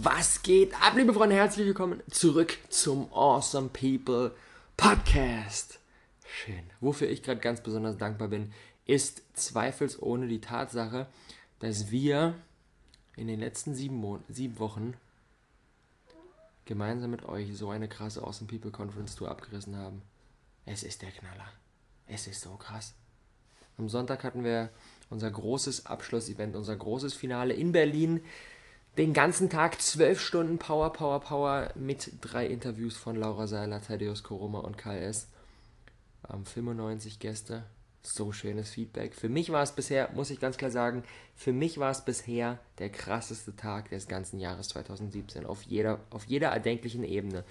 Was 0.00 0.42
geht 0.42 0.80
ab, 0.80 0.92
liebe 0.94 1.12
Freunde? 1.12 1.34
Herzlich 1.34 1.66
willkommen 1.66 2.04
zurück 2.08 2.56
zum 2.68 3.12
Awesome 3.12 3.68
People 3.68 4.32
Podcast. 4.76 5.80
Schön. 6.24 6.62
Wofür 6.78 7.08
ich 7.08 7.24
gerade 7.24 7.40
ganz 7.40 7.60
besonders 7.60 7.98
dankbar 7.98 8.28
bin, 8.28 8.52
ist 8.86 9.22
zweifelsohne 9.32 10.28
die 10.28 10.40
Tatsache, 10.40 11.08
dass 11.58 11.90
wir 11.90 12.36
in 13.16 13.26
den 13.26 13.40
letzten 13.40 13.74
sieben, 13.74 13.96
Mon 13.96 14.22
sieben 14.28 14.60
Wochen 14.60 14.94
gemeinsam 16.64 17.10
mit 17.10 17.24
euch 17.24 17.56
so 17.56 17.70
eine 17.70 17.88
krasse 17.88 18.22
Awesome 18.22 18.48
People 18.48 18.70
Conference 18.70 19.16
Tour 19.16 19.28
abgerissen 19.28 19.76
haben. 19.76 20.02
Es 20.64 20.84
ist 20.84 21.02
der 21.02 21.10
Knaller. 21.10 21.48
Es 22.06 22.28
ist 22.28 22.42
so 22.42 22.50
krass. 22.50 22.94
Am 23.78 23.88
Sonntag 23.88 24.22
hatten 24.22 24.44
wir 24.44 24.70
unser 25.10 25.28
großes 25.28 25.86
Abschlussevent, 25.86 26.54
unser 26.54 26.76
großes 26.76 27.14
Finale 27.14 27.54
in 27.54 27.72
Berlin 27.72 28.20
den 28.98 29.12
ganzen 29.12 29.48
Tag 29.48 29.80
zwölf 29.80 30.20
Stunden 30.20 30.58
Power, 30.58 30.92
Power, 30.92 31.20
Power 31.20 31.70
mit 31.76 32.12
drei 32.20 32.46
Interviews 32.46 32.96
von 32.96 33.14
Laura 33.14 33.46
Seiler, 33.46 33.80
Thaddeus 33.80 34.24
Koroma 34.24 34.58
und 34.58 34.76
KS. 34.76 35.28
Ähm, 36.28 36.44
95 36.44 37.20
Gäste. 37.20 37.62
So 38.02 38.32
schönes 38.32 38.70
Feedback. 38.70 39.14
Für 39.14 39.28
mich 39.28 39.52
war 39.52 39.62
es 39.62 39.70
bisher, 39.70 40.10
muss 40.14 40.30
ich 40.30 40.40
ganz 40.40 40.56
klar 40.56 40.72
sagen, 40.72 41.04
für 41.36 41.52
mich 41.52 41.78
war 41.78 41.92
es 41.92 42.04
bisher 42.04 42.58
der 42.78 42.90
krasseste 42.90 43.54
Tag 43.54 43.90
des 43.90 44.08
ganzen 44.08 44.40
Jahres 44.40 44.68
2017 44.68 45.46
auf 45.46 45.62
jeder, 45.62 46.00
auf 46.10 46.24
jeder 46.24 46.48
erdenklichen 46.48 47.04
Ebene. 47.04 47.44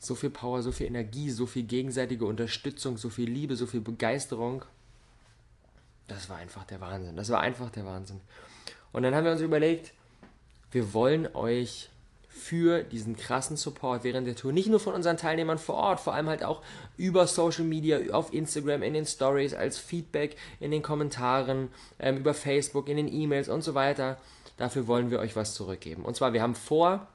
So 0.00 0.16
viel 0.16 0.30
Power, 0.30 0.62
so 0.62 0.72
viel 0.72 0.88
Energie, 0.88 1.30
so 1.30 1.46
viel 1.46 1.62
gegenseitige 1.62 2.24
Unterstützung, 2.24 2.96
so 2.96 3.10
viel 3.10 3.30
Liebe, 3.30 3.54
so 3.54 3.66
viel 3.66 3.80
Begeisterung. 3.80 4.64
Das 6.08 6.28
war 6.28 6.38
einfach 6.38 6.64
der 6.64 6.80
Wahnsinn. 6.80 7.14
Das 7.14 7.30
war 7.30 7.40
einfach 7.40 7.70
der 7.70 7.86
Wahnsinn. 7.86 8.20
Und 8.92 9.04
dann 9.04 9.14
haben 9.14 9.24
wir 9.24 9.32
uns 9.32 9.40
überlegt, 9.40 9.92
wir 10.72 10.92
wollen 10.94 11.28
euch 11.34 11.90
für 12.28 12.82
diesen 12.82 13.16
krassen 13.16 13.56
Support 13.56 14.04
während 14.04 14.26
der 14.26 14.34
Tour, 14.34 14.52
nicht 14.52 14.68
nur 14.68 14.80
von 14.80 14.94
unseren 14.94 15.16
Teilnehmern 15.16 15.58
vor 15.58 15.76
Ort, 15.76 16.00
vor 16.00 16.14
allem 16.14 16.28
halt 16.28 16.42
auch 16.42 16.62
über 16.96 17.26
Social 17.26 17.64
Media, 17.64 17.98
auf 18.12 18.32
Instagram, 18.32 18.82
in 18.82 18.94
den 18.94 19.06
Stories, 19.06 19.54
als 19.54 19.78
Feedback, 19.78 20.36
in 20.58 20.70
den 20.70 20.82
Kommentaren, 20.82 21.68
ähm, 22.00 22.16
über 22.16 22.34
Facebook, 22.34 22.88
in 22.88 22.96
den 22.96 23.12
E-Mails 23.12 23.48
und 23.48 23.62
so 23.62 23.74
weiter. 23.74 24.18
Dafür 24.56 24.86
wollen 24.86 25.10
wir 25.10 25.20
euch 25.20 25.36
was 25.36 25.54
zurückgeben. 25.54 26.04
Und 26.04 26.16
zwar, 26.16 26.32
wir 26.32 26.42
haben 26.42 26.54
vor 26.54 27.06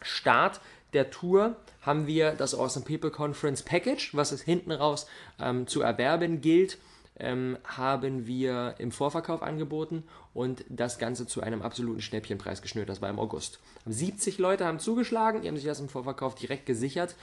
Start 0.00 0.60
der 0.92 1.10
Tour 1.10 1.56
haben 1.82 2.06
wir 2.06 2.32
das 2.32 2.54
Awesome 2.54 2.86
People 2.86 3.10
Conference 3.10 3.62
Package, 3.62 4.14
was 4.14 4.32
es 4.32 4.42
hinten 4.42 4.72
raus 4.72 5.06
ähm, 5.40 5.66
zu 5.66 5.82
erwerben 5.82 6.40
gilt 6.40 6.78
ähm, 7.18 7.58
haben 7.64 8.26
wir 8.26 8.74
im 8.78 8.92
Vorverkauf 8.92 9.42
angeboten 9.42 10.04
und 10.34 10.64
das 10.68 10.98
Ganze 10.98 11.26
zu 11.26 11.42
einem 11.42 11.62
absoluten 11.62 12.00
Schnäppchenpreis 12.00 12.62
geschnürt. 12.62 12.88
Das 12.88 13.00
war 13.00 13.10
im 13.10 13.18
August. 13.18 13.58
70 13.86 14.38
Leute 14.38 14.64
haben 14.64 14.78
zugeschlagen, 14.78 15.42
die 15.42 15.48
haben 15.48 15.56
sich 15.56 15.64
das 15.64 15.80
im 15.80 15.88
Vorverkauf 15.88 16.34
direkt 16.34 16.66
gesichert 16.66 17.16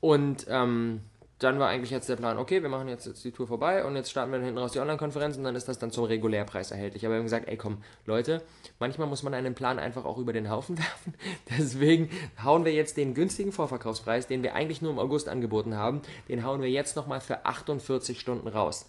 und 0.00 0.46
ähm, 0.48 1.00
dann 1.38 1.58
war 1.58 1.68
eigentlich 1.68 1.90
jetzt 1.90 2.08
der 2.08 2.16
Plan, 2.16 2.38
okay, 2.38 2.62
wir 2.62 2.70
machen 2.70 2.88
jetzt, 2.88 3.06
jetzt 3.06 3.22
die 3.22 3.30
Tour 3.30 3.46
vorbei 3.46 3.84
und 3.84 3.94
jetzt 3.94 4.10
starten 4.10 4.32
wir 4.32 4.38
hinten 4.38 4.56
raus 4.56 4.72
die 4.72 4.80
Online-Konferenz 4.80 5.36
und 5.36 5.44
dann 5.44 5.54
ist 5.54 5.68
das 5.68 5.78
dann 5.78 5.90
zum 5.90 6.04
Regulärpreis 6.04 6.70
erhältlich. 6.70 7.04
Aber 7.04 7.14
wir 7.14 7.18
haben 7.18 7.26
gesagt, 7.26 7.46
ey 7.48 7.58
komm, 7.58 7.82
Leute, 8.06 8.42
manchmal 8.78 9.06
muss 9.06 9.22
man 9.22 9.34
einen 9.34 9.54
Plan 9.54 9.78
einfach 9.78 10.06
auch 10.06 10.16
über 10.16 10.32
den 10.32 10.48
Haufen 10.48 10.78
werfen. 10.78 11.14
Deswegen 11.58 12.08
hauen 12.42 12.64
wir 12.64 12.72
jetzt 12.72 12.96
den 12.96 13.12
günstigen 13.12 13.52
Vorverkaufspreis, 13.52 14.26
den 14.26 14.42
wir 14.42 14.54
eigentlich 14.54 14.80
nur 14.80 14.92
im 14.92 14.98
August 14.98 15.28
angeboten 15.28 15.76
haben, 15.76 16.00
den 16.28 16.42
hauen 16.42 16.62
wir 16.62 16.70
jetzt 16.70 16.96
nochmal 16.96 17.20
für 17.20 17.44
48 17.44 18.18
Stunden 18.18 18.48
raus. 18.48 18.86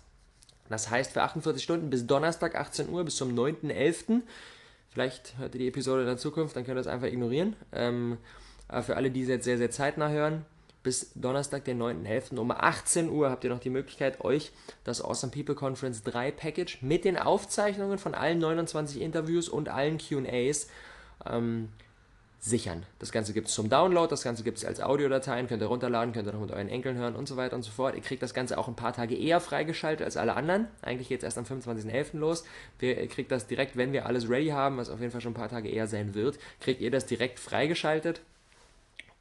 Das 0.70 0.90
heißt, 0.90 1.14
für 1.14 1.24
48 1.24 1.64
Stunden 1.64 1.90
bis 1.90 2.08
Donnerstag 2.08 2.56
18 2.56 2.90
Uhr, 2.90 3.04
bis 3.04 3.16
zum 3.16 3.34
9.11. 3.36 4.22
Vielleicht 4.90 5.38
hört 5.38 5.56
ihr 5.56 5.60
die 5.60 5.68
Episode 5.68 6.02
in 6.02 6.08
der 6.08 6.18
Zukunft, 6.18 6.56
dann 6.56 6.66
könnt 6.66 6.76
ihr 6.78 6.84
das 6.84 6.88
einfach 6.88 7.08
ignorieren. 7.08 7.56
Ähm, 7.72 8.18
aber 8.68 8.84
für 8.84 8.96
alle, 8.96 9.12
die 9.12 9.22
es 9.22 9.30
jetzt 9.30 9.46
sehr, 9.46 9.58
sehr 9.58 9.72
zeitnah 9.72 10.10
hören, 10.10 10.46
bis 10.84 11.12
Donnerstag, 11.16 11.66
den 11.66 11.82
9.11. 11.82 12.38
um 12.38 12.52
18 12.52 13.10
Uhr 13.10 13.30
habt 13.30 13.44
ihr 13.44 13.50
noch 13.50 13.60
die 13.60 13.70
Möglichkeit, 13.70 14.22
euch 14.22 14.52
das 14.84 15.02
Awesome 15.04 15.32
People 15.32 15.56
Conference 15.56 16.02
3 16.04 16.32
Package 16.32 16.82
mit 16.82 17.04
den 17.04 17.18
Aufzeichnungen 17.18 17.98
von 17.98 18.16
allen 18.16 18.40
29 18.40 19.02
Interviews 19.02 19.50
und 19.50 19.70
allen 19.70 19.98
QAs 19.98 20.68
ähm, 21.30 21.70
sichern. 22.50 22.84
Das 23.00 23.12
Ganze 23.12 23.34
gibt 23.34 23.48
es 23.48 23.54
zum 23.54 23.70
Download, 23.70 24.10
das 24.10 24.24
Ganze 24.24 24.44
gibt 24.44 24.58
es 24.58 24.66
als 24.66 24.82
Audiodateien, 24.82 25.48
könnt 25.48 25.62
ihr 25.62 25.68
runterladen, 25.68 26.14
könnt 26.14 26.28
ihr 26.28 26.34
noch 26.34 26.42
mit 26.42 26.52
euren 26.52 26.70
Enkeln 26.70 26.98
hören 26.98 27.16
und 27.16 27.28
so 27.28 27.38
weiter 27.38 27.56
und 27.56 27.64
so 27.64 27.72
fort. 27.72 27.96
Ihr 27.96 28.02
kriegt 28.02 28.24
das 28.24 28.34
Ganze 28.34 28.58
auch 28.58 28.68
ein 28.68 28.76
paar 28.76 28.94
Tage 28.94 29.16
eher 29.16 29.40
freigeschaltet 29.40 30.06
als 30.06 30.18
alle 30.18 30.36
anderen. 30.36 30.68
Eigentlich 30.82 31.10
geht 31.10 31.20
es 31.20 31.24
erst 31.24 31.38
am 31.38 31.46
25.11. 31.46 32.18
los. 32.18 32.46
ihr 32.82 33.08
kriegt 33.08 33.32
das 33.32 33.48
direkt, 33.48 33.78
wenn 33.78 33.94
wir 33.94 34.06
alles 34.06 34.30
ready 34.30 34.48
haben, 34.48 34.78
was 34.78 34.90
auf 34.90 35.00
jeden 35.00 35.12
Fall 35.12 35.22
schon 35.22 35.32
ein 35.32 35.36
paar 35.36 35.50
Tage 35.50 35.70
eher 35.70 35.88
sein 35.88 36.16
wird, 36.16 36.40
kriegt 36.60 36.82
ihr 36.82 36.92
das 36.92 37.06
direkt 37.06 37.40
freigeschaltet 37.40 38.22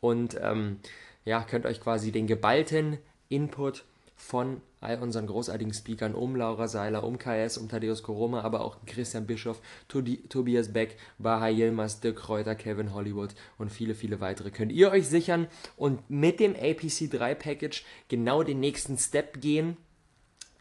und 0.01 0.39
ähm, 0.41 0.79
ja, 1.25 1.43
könnt 1.43 1.67
euch 1.67 1.81
quasi 1.81 2.13
den 2.13 2.27
geballten 2.27 2.99
Input 3.29 3.85
von 4.17 4.61
all 4.81 4.99
unseren 5.03 5.27
großartigen 5.27 5.73
Speakern 5.73 6.15
um 6.15 6.37
Laura 6.37 6.69
Seiler, 6.69 7.05
um 7.05 7.19
KS, 7.19 7.59
um 7.59 7.69
Thaddeus 7.69 8.03
Koroma, 8.03 8.43
aber 8.43 8.61
auch 8.61 8.79
Christian 8.87 9.27
Bischoff, 9.27 9.61
Tobias 9.89 10.73
Beck, 10.73 10.97
Baha 11.19 11.49
Yilmaz, 11.49 12.01
Dirk 12.01 12.17
Kräuter, 12.17 12.55
Kevin 12.55 12.93
Hollywood 12.95 13.31
und 13.59 13.71
viele, 13.71 13.95
viele 13.95 14.21
weitere. 14.21 14.51
Könnt 14.51 14.73
ihr 14.73 14.91
euch 14.91 15.09
sichern 15.09 15.49
und 15.77 16.09
mit 16.11 16.41
dem 16.41 16.55
APC 16.55 17.11
3 17.11 17.35
Package 17.35 17.85
genau 18.09 18.43
den 18.43 18.61
nächsten 18.61 18.99
Step 18.99 19.41
gehen 19.41 19.77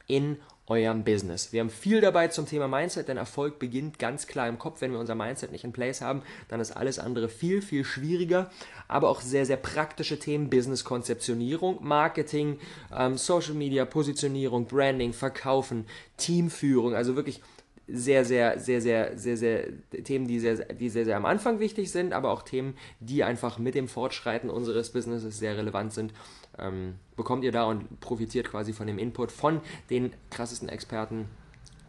in 0.07 0.37
eurem 0.67 1.03
Business. 1.03 1.53
Wir 1.53 1.59
haben 1.59 1.69
viel 1.69 2.01
dabei 2.01 2.27
zum 2.29 2.47
Thema 2.47 2.67
Mindset, 2.67 3.07
denn 3.07 3.17
Erfolg 3.17 3.59
beginnt 3.59 3.99
ganz 3.99 4.25
klar 4.25 4.47
im 4.47 4.57
Kopf. 4.57 4.81
Wenn 4.81 4.91
wir 4.91 4.99
unser 4.99 5.15
Mindset 5.15 5.51
nicht 5.51 5.63
in 5.63 5.71
place 5.71 6.01
haben, 6.01 6.23
dann 6.47 6.59
ist 6.59 6.71
alles 6.71 6.97
andere 6.97 7.29
viel, 7.29 7.61
viel 7.61 7.83
schwieriger. 7.85 8.49
Aber 8.87 9.09
auch 9.09 9.21
sehr, 9.21 9.45
sehr 9.45 9.57
praktische 9.57 10.17
Themen, 10.17 10.49
Business-Konzeptionierung, 10.49 11.79
Marketing, 11.81 12.59
ähm, 12.95 13.17
Social 13.17 13.53
Media, 13.53 13.85
Positionierung, 13.85 14.65
Branding, 14.65 15.13
Verkaufen, 15.13 15.85
Teamführung, 16.17 16.95
also 16.95 17.15
wirklich 17.15 17.41
sehr, 17.87 18.25
sehr, 18.25 18.59
sehr, 18.59 18.81
sehr, 18.81 19.17
sehr, 19.17 19.37
sehr 19.37 19.67
Themen, 20.03 20.27
die 20.27 20.39
sehr, 20.39 20.73
die 20.73 20.89
sehr, 20.89 21.05
sehr 21.05 21.17
am 21.17 21.25
Anfang 21.25 21.59
wichtig 21.59 21.91
sind, 21.91 22.13
aber 22.13 22.31
auch 22.31 22.41
Themen, 22.41 22.75
die 22.99 23.23
einfach 23.23 23.59
mit 23.59 23.75
dem 23.75 23.87
Fortschreiten 23.87 24.49
unseres 24.49 24.91
Businesses 24.91 25.37
sehr 25.37 25.57
relevant 25.57 25.93
sind, 25.93 26.13
ähm, 26.57 26.95
bekommt 27.15 27.43
ihr 27.43 27.51
da 27.51 27.65
und 27.65 27.99
profitiert 27.99 28.49
quasi 28.49 28.73
von 28.73 28.87
dem 28.87 28.97
Input 28.97 29.31
von 29.31 29.61
den 29.89 30.13
krassesten 30.31 30.69
Experten 30.69 31.27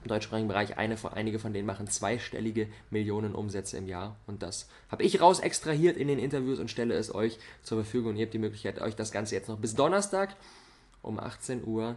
im 0.02 0.08
deutschsprachigen 0.08 0.48
Bereich. 0.48 0.76
Eine, 0.76 0.96
einige 1.14 1.38
von 1.38 1.54
denen 1.54 1.66
machen 1.66 1.86
zweistellige 1.86 2.68
Millionen 2.90 3.34
Umsätze 3.34 3.78
im 3.78 3.88
Jahr 3.88 4.16
und 4.26 4.42
das 4.42 4.68
habe 4.90 5.02
ich 5.02 5.20
raus 5.20 5.40
extrahiert 5.40 5.96
in 5.96 6.08
den 6.08 6.18
Interviews 6.18 6.58
und 6.58 6.70
stelle 6.70 6.94
es 6.94 7.14
euch 7.14 7.38
zur 7.62 7.78
Verfügung 7.78 8.10
und 8.10 8.16
ihr 8.16 8.26
habt 8.26 8.34
die 8.34 8.38
Möglichkeit, 8.38 8.80
euch 8.82 8.96
das 8.96 9.12
Ganze 9.12 9.34
jetzt 9.34 9.48
noch 9.48 9.58
bis 9.58 9.74
Donnerstag 9.74 10.36
um 11.00 11.18
18 11.18 11.64
Uhr 11.66 11.96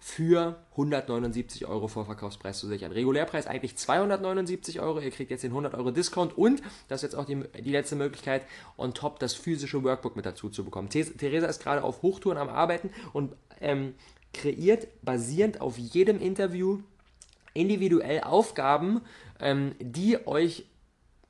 für 0.00 0.56
179 0.72 1.66
Euro 1.66 1.88
Vorverkaufspreis 1.88 2.58
zu 2.58 2.66
sichern. 2.66 2.92
Regulärpreis 2.92 3.46
eigentlich 3.46 3.76
279 3.76 4.80
Euro. 4.80 5.00
Ihr 5.00 5.10
kriegt 5.10 5.30
jetzt 5.30 5.44
den 5.44 5.50
100 5.50 5.74
Euro 5.74 5.90
Discount 5.90 6.36
und 6.36 6.62
das 6.88 6.98
ist 6.98 7.12
jetzt 7.12 7.14
auch 7.16 7.24
die, 7.24 7.42
die 7.64 7.70
letzte 7.70 7.96
Möglichkeit, 7.96 8.42
on 8.76 8.92
top 8.92 9.18
das 9.18 9.34
physische 9.34 9.82
Workbook 9.82 10.14
mit 10.14 10.26
dazu 10.26 10.50
zu 10.50 10.64
bekommen. 10.64 10.90
Theresa 10.90 11.46
ist 11.46 11.62
gerade 11.62 11.82
auf 11.82 12.02
Hochtouren 12.02 12.38
am 12.38 12.48
Arbeiten 12.48 12.90
und 13.12 13.34
ähm, 13.60 13.94
kreiert 14.34 14.88
basierend 15.02 15.60
auf 15.60 15.78
jedem 15.78 16.20
Interview 16.20 16.80
individuell 17.54 18.20
Aufgaben, 18.20 19.00
ähm, 19.40 19.74
die 19.80 20.26
euch 20.26 20.66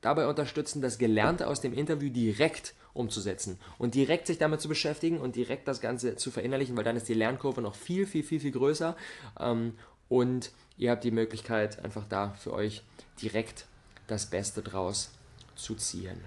dabei 0.01 0.27
unterstützen, 0.27 0.81
das 0.81 0.97
Gelernte 0.97 1.47
aus 1.47 1.61
dem 1.61 1.73
Interview 1.73 2.09
direkt 2.09 2.73
umzusetzen 2.97 3.59
und 3.77 3.95
direkt 3.95 4.27
sich 4.27 4.37
damit 4.37 4.61
zu 4.61 4.67
beschäftigen 4.67 5.19
und 5.19 5.35
direkt 5.35 5.67
das 5.67 5.81
Ganze 5.81 6.15
zu 6.15 6.31
verinnerlichen, 6.31 6.75
weil 6.75 6.83
dann 6.83 6.97
ist 6.97 7.07
die 7.07 7.13
Lernkurve 7.13 7.61
noch 7.61 7.75
viel, 7.75 8.05
viel, 8.05 8.23
viel, 8.23 8.39
viel 8.39 8.51
größer 8.51 8.95
ähm, 9.39 9.73
und 10.09 10.51
ihr 10.77 10.91
habt 10.91 11.03
die 11.03 11.11
Möglichkeit, 11.11 11.83
einfach 11.83 12.05
da 12.09 12.33
für 12.39 12.53
euch 12.53 12.83
direkt 13.21 13.65
das 14.07 14.25
Beste 14.25 14.61
draus 14.61 15.11
zu 15.55 15.75
ziehen. 15.75 16.19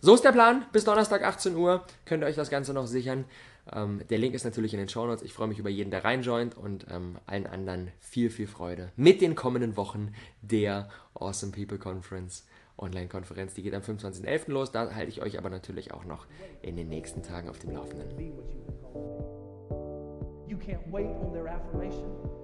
So 0.00 0.14
ist 0.14 0.24
der 0.24 0.32
Plan. 0.32 0.66
Bis 0.72 0.84
Donnerstag 0.84 1.22
18 1.22 1.56
Uhr 1.56 1.82
könnt 2.04 2.22
ihr 2.22 2.26
euch 2.26 2.36
das 2.36 2.50
Ganze 2.50 2.74
noch 2.74 2.86
sichern. 2.86 3.24
Ähm, 3.72 4.02
der 4.10 4.18
Link 4.18 4.34
ist 4.34 4.44
natürlich 4.44 4.74
in 4.74 4.78
den 4.78 4.88
Show 4.88 5.06
Notes. 5.06 5.22
Ich 5.22 5.32
freue 5.32 5.48
mich 5.48 5.58
über 5.58 5.70
jeden, 5.70 5.90
der 5.90 6.04
reinjoint 6.04 6.56
und 6.56 6.86
ähm, 6.90 7.18
allen 7.26 7.46
anderen 7.46 7.90
viel, 8.00 8.30
viel 8.30 8.46
Freude 8.46 8.92
mit 8.96 9.20
den 9.20 9.34
kommenden 9.34 9.76
Wochen 9.76 10.12
der 10.42 10.88
Awesome 11.14 11.52
People 11.52 11.78
Conference. 11.78 12.44
Online-Konferenz. 12.76 13.54
Die 13.54 13.62
geht 13.62 13.74
am 13.74 13.82
25.11. 13.82 14.50
los. 14.50 14.72
Da 14.72 14.92
halte 14.92 15.08
ich 15.08 15.22
euch 15.22 15.38
aber 15.38 15.50
natürlich 15.50 15.94
auch 15.94 16.04
noch 16.04 16.26
in 16.62 16.76
den 16.76 16.88
nächsten 16.88 17.22
Tagen 17.22 17.48
auf 17.48 17.58
dem 17.60 17.70
Laufenden. 17.70 18.08
You 20.48 20.58
can't 20.58 20.90
wait 20.90 21.06
on 21.06 21.32
their 21.32 21.46
affirmation. 21.46 22.43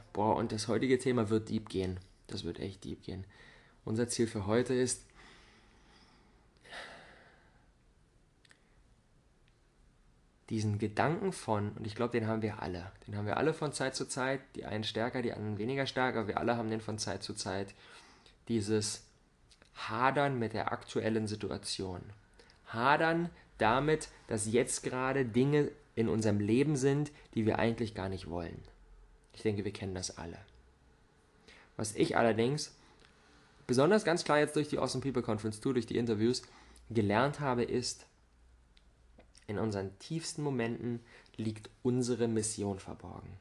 boah, 0.13 0.35
und 0.35 0.51
das 0.51 0.67
heutige 0.67 0.99
Thema 0.99 1.29
wird 1.29 1.49
deep 1.49 1.69
gehen. 1.69 1.99
Das 2.27 2.43
wird 2.43 2.59
echt 2.59 2.83
deep 2.83 3.03
gehen. 3.03 3.25
Unser 3.83 4.07
Ziel 4.07 4.27
für 4.27 4.45
heute 4.45 4.73
ist, 4.73 5.05
diesen 10.51 10.79
Gedanken 10.79 11.31
von, 11.31 11.71
und 11.71 11.87
ich 11.87 11.95
glaube, 11.95 12.11
den 12.11 12.27
haben 12.27 12.41
wir 12.41 12.61
alle, 12.61 12.91
den 13.07 13.15
haben 13.15 13.25
wir 13.25 13.37
alle 13.37 13.53
von 13.53 13.71
Zeit 13.71 13.95
zu 13.95 14.05
Zeit, 14.05 14.41
die 14.55 14.65
einen 14.65 14.83
stärker, 14.83 15.21
die 15.21 15.31
anderen 15.31 15.57
weniger 15.57 15.87
stark, 15.87 16.15
aber 16.15 16.27
wir 16.27 16.37
alle 16.37 16.57
haben 16.57 16.69
den 16.69 16.81
von 16.81 16.97
Zeit 16.97 17.23
zu 17.23 17.33
Zeit, 17.33 17.73
dieses 18.49 19.05
Hadern 19.73 20.37
mit 20.37 20.53
der 20.53 20.73
aktuellen 20.73 21.25
Situation. 21.25 22.01
Hadern 22.67 23.29
damit, 23.57 24.09
dass 24.27 24.51
jetzt 24.51 24.83
gerade 24.83 25.23
Dinge 25.23 25.71
in 25.95 26.09
unserem 26.09 26.41
Leben 26.41 26.75
sind, 26.75 27.11
die 27.33 27.45
wir 27.45 27.57
eigentlich 27.57 27.95
gar 27.95 28.09
nicht 28.09 28.29
wollen. 28.29 28.61
Ich 29.33 29.41
denke, 29.41 29.65
wir 29.65 29.73
kennen 29.73 29.95
das 29.95 30.17
alle. 30.17 30.37
Was 31.77 31.95
ich 31.95 32.17
allerdings, 32.17 32.75
besonders 33.67 34.03
ganz 34.03 34.23
klar 34.23 34.39
jetzt 34.39 34.55
durch 34.55 34.67
die 34.67 34.77
Awesome 34.77 35.01
People 35.01 35.23
Conference 35.23 35.59
Tour, 35.59 35.73
durch 35.73 35.85
die 35.85 35.97
Interviews, 35.97 36.43
gelernt 36.89 37.39
habe, 37.39 37.63
ist, 37.63 38.05
in 39.47 39.57
unseren 39.57 39.97
tiefsten 39.99 40.43
Momenten 40.43 41.01
liegt 41.35 41.69
unsere 41.83 42.27
Mission 42.27 42.79
verborgen. 42.79 43.37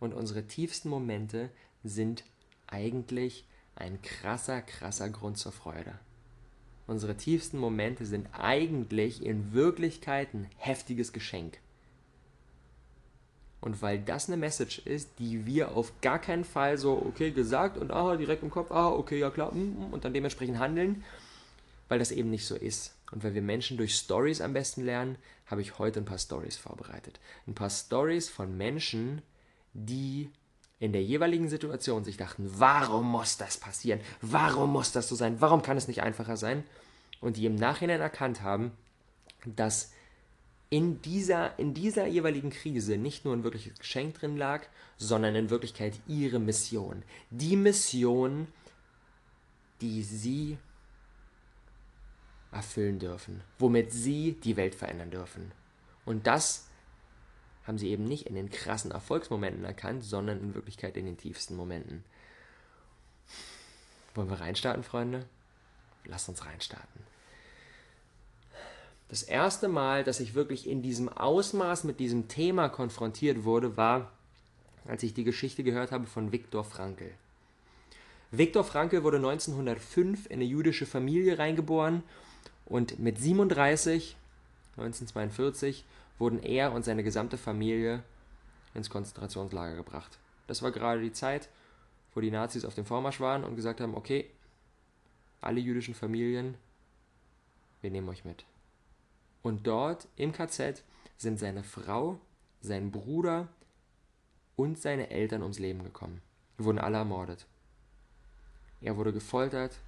Und 0.00 0.14
unsere 0.14 0.46
tiefsten 0.46 0.88
Momente 0.88 1.50
sind 1.84 2.24
eigentlich 2.66 3.46
ein 3.76 4.02
krasser, 4.02 4.62
krasser 4.62 5.08
Grund 5.10 5.38
zur 5.38 5.52
Freude. 5.52 5.98
Unsere 6.86 7.16
tiefsten 7.16 7.58
Momente 7.58 8.04
sind 8.04 8.28
eigentlich 8.32 9.24
in 9.24 9.52
Wirklichkeit 9.52 10.34
ein 10.34 10.48
heftiges 10.56 11.12
Geschenk. 11.12 11.58
Und 13.62 13.80
weil 13.80 14.00
das 14.00 14.26
eine 14.28 14.36
Message 14.36 14.80
ist, 14.80 15.20
die 15.20 15.46
wir 15.46 15.76
auf 15.76 15.92
gar 16.00 16.18
keinen 16.18 16.44
Fall 16.44 16.78
so, 16.78 17.00
okay, 17.06 17.30
gesagt 17.30 17.78
und 17.78 17.92
aha, 17.92 18.16
direkt 18.16 18.42
im 18.42 18.50
Kopf, 18.50 18.72
ah, 18.72 18.88
okay, 18.88 19.20
ja 19.20 19.30
klar, 19.30 19.54
mm, 19.54 19.58
mm, 19.58 19.92
und 19.92 20.04
dann 20.04 20.12
dementsprechend 20.12 20.58
handeln, 20.58 21.04
weil 21.88 22.00
das 22.00 22.10
eben 22.10 22.28
nicht 22.28 22.44
so 22.44 22.56
ist. 22.56 22.96
Und 23.12 23.22
weil 23.22 23.34
wir 23.34 23.42
Menschen 23.42 23.76
durch 23.76 23.94
Stories 23.94 24.40
am 24.40 24.52
besten 24.52 24.84
lernen, 24.84 25.16
habe 25.46 25.62
ich 25.62 25.78
heute 25.78 26.00
ein 26.00 26.04
paar 26.04 26.18
Stories 26.18 26.56
vorbereitet. 26.56 27.20
Ein 27.46 27.54
paar 27.54 27.70
Stories 27.70 28.28
von 28.28 28.56
Menschen, 28.56 29.22
die 29.74 30.28
in 30.80 30.92
der 30.92 31.04
jeweiligen 31.04 31.48
Situation 31.48 32.02
sich 32.02 32.16
dachten, 32.16 32.50
warum 32.56 33.08
muss 33.08 33.36
das 33.36 33.58
passieren? 33.58 34.00
Warum 34.20 34.72
muss 34.72 34.90
das 34.90 35.08
so 35.08 35.14
sein? 35.14 35.40
Warum 35.40 35.62
kann 35.62 35.76
es 35.76 35.86
nicht 35.86 36.02
einfacher 36.02 36.36
sein? 36.36 36.64
Und 37.20 37.36
die 37.36 37.46
im 37.46 37.54
Nachhinein 37.54 38.00
erkannt 38.00 38.42
haben, 38.42 38.72
dass 39.46 39.92
in 40.72 41.02
dieser, 41.02 41.58
in 41.58 41.74
dieser 41.74 42.06
jeweiligen 42.06 42.48
Krise 42.48 42.96
nicht 42.96 43.26
nur 43.26 43.36
ein 43.36 43.44
wirkliches 43.44 43.78
Geschenk 43.78 44.14
drin 44.14 44.38
lag, 44.38 44.64
sondern 44.96 45.34
in 45.34 45.50
Wirklichkeit 45.50 46.00
ihre 46.06 46.38
Mission. 46.38 47.02
Die 47.28 47.56
Mission, 47.56 48.48
die 49.82 50.02
sie 50.02 50.56
erfüllen 52.52 52.98
dürfen, 52.98 53.42
womit 53.58 53.92
sie 53.92 54.32
die 54.44 54.56
Welt 54.56 54.74
verändern 54.74 55.10
dürfen. 55.10 55.52
Und 56.06 56.26
das 56.26 56.68
haben 57.66 57.76
sie 57.76 57.90
eben 57.90 58.04
nicht 58.04 58.26
in 58.26 58.34
den 58.34 58.48
krassen 58.48 58.92
Erfolgsmomenten 58.92 59.66
erkannt, 59.66 60.04
sondern 60.04 60.40
in 60.40 60.54
Wirklichkeit 60.54 60.96
in 60.96 61.04
den 61.04 61.18
tiefsten 61.18 61.54
Momenten. 61.54 62.02
Wollen 64.14 64.30
wir 64.30 64.40
reinstarten, 64.40 64.84
Freunde? 64.84 65.26
Lasst 66.06 66.30
uns 66.30 66.46
reinstarten. 66.46 67.12
Das 69.12 69.22
erste 69.22 69.68
Mal, 69.68 70.04
dass 70.04 70.20
ich 70.20 70.32
wirklich 70.32 70.66
in 70.66 70.80
diesem 70.80 71.10
Ausmaß 71.10 71.84
mit 71.84 72.00
diesem 72.00 72.28
Thema 72.28 72.70
konfrontiert 72.70 73.44
wurde, 73.44 73.76
war, 73.76 74.10
als 74.86 75.02
ich 75.02 75.12
die 75.12 75.22
Geschichte 75.22 75.62
gehört 75.62 75.92
habe 75.92 76.06
von 76.06 76.32
Viktor 76.32 76.64
Frankl. 76.64 77.10
Viktor 78.30 78.64
Frankl 78.64 79.02
wurde 79.02 79.18
1905 79.18 80.24
in 80.24 80.36
eine 80.36 80.44
jüdische 80.44 80.86
Familie 80.86 81.38
reingeboren 81.38 82.02
und 82.64 83.00
mit 83.00 83.18
37, 83.18 84.16
1942, 84.78 85.84
wurden 86.18 86.42
er 86.42 86.72
und 86.72 86.86
seine 86.86 87.04
gesamte 87.04 87.36
Familie 87.36 88.02
ins 88.72 88.88
Konzentrationslager 88.88 89.76
gebracht. 89.76 90.16
Das 90.46 90.62
war 90.62 90.70
gerade 90.70 91.02
die 91.02 91.12
Zeit, 91.12 91.50
wo 92.14 92.22
die 92.22 92.30
Nazis 92.30 92.64
auf 92.64 92.74
dem 92.74 92.86
Vormarsch 92.86 93.20
waren 93.20 93.44
und 93.44 93.56
gesagt 93.56 93.82
haben, 93.82 93.94
okay, 93.94 94.30
alle 95.42 95.60
jüdischen 95.60 95.92
Familien, 95.92 96.54
wir 97.82 97.90
nehmen 97.90 98.08
euch 98.08 98.24
mit. 98.24 98.46
Und 99.42 99.66
dort 99.66 100.08
im 100.16 100.32
KZ 100.32 100.82
sind 101.16 101.38
seine 101.38 101.64
Frau, 101.64 102.18
sein 102.60 102.90
Bruder 102.90 103.48
und 104.56 104.78
seine 104.78 105.10
Eltern 105.10 105.42
ums 105.42 105.58
Leben 105.58 105.82
gekommen. 105.82 106.20
Wurden 106.58 106.78
alle 106.78 106.98
ermordet. 106.98 107.46
Er 108.80 108.96
wurde 108.96 109.12
gefoltert, 109.12 109.78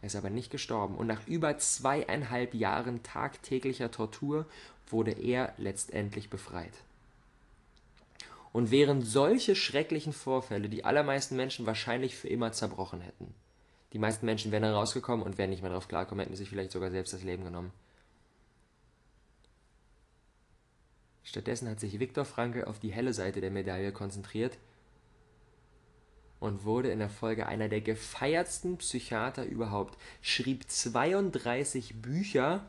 er 0.00 0.06
ist 0.06 0.16
aber 0.16 0.30
nicht 0.30 0.50
gestorben 0.50 0.96
und 0.96 1.06
nach 1.06 1.26
über 1.26 1.56
zweieinhalb 1.58 2.54
Jahren 2.54 3.02
tagtäglicher 3.02 3.90
Tortur 3.90 4.46
wurde 4.88 5.12
er 5.12 5.54
letztendlich 5.56 6.30
befreit. 6.30 6.74
Und 8.52 8.70
während 8.70 9.06
solche 9.06 9.56
schrecklichen 9.56 10.12
Vorfälle 10.12 10.68
die 10.68 10.84
allermeisten 10.84 11.36
Menschen 11.36 11.66
wahrscheinlich 11.66 12.16
für 12.16 12.28
immer 12.28 12.52
zerbrochen 12.52 13.00
hätten, 13.00 13.34
die 13.92 13.98
meisten 13.98 14.26
Menschen 14.26 14.52
wären 14.52 14.64
dann 14.64 14.74
rausgekommen 14.74 15.24
und 15.24 15.38
wären 15.38 15.50
nicht 15.50 15.62
mehr 15.62 15.70
darauf 15.70 15.88
klarkommen, 15.88 16.24
hätten 16.24 16.36
sich 16.36 16.48
vielleicht 16.48 16.72
sogar 16.72 16.90
selbst 16.90 17.12
das 17.12 17.22
Leben 17.22 17.44
genommen. 17.44 17.72
Stattdessen 21.24 21.68
hat 21.68 21.80
sich 21.80 21.98
Viktor 21.98 22.24
Frankl 22.24 22.64
auf 22.64 22.78
die 22.78 22.92
helle 22.92 23.14
Seite 23.14 23.40
der 23.40 23.50
Medaille 23.50 23.92
konzentriert 23.92 24.58
und 26.38 26.64
wurde 26.64 26.90
in 26.90 26.98
der 26.98 27.08
Folge 27.08 27.46
einer 27.46 27.68
der 27.70 27.80
gefeiertsten 27.80 28.76
Psychiater 28.76 29.44
überhaupt, 29.44 29.98
schrieb 30.20 30.68
32 30.68 32.02
Bücher 32.02 32.64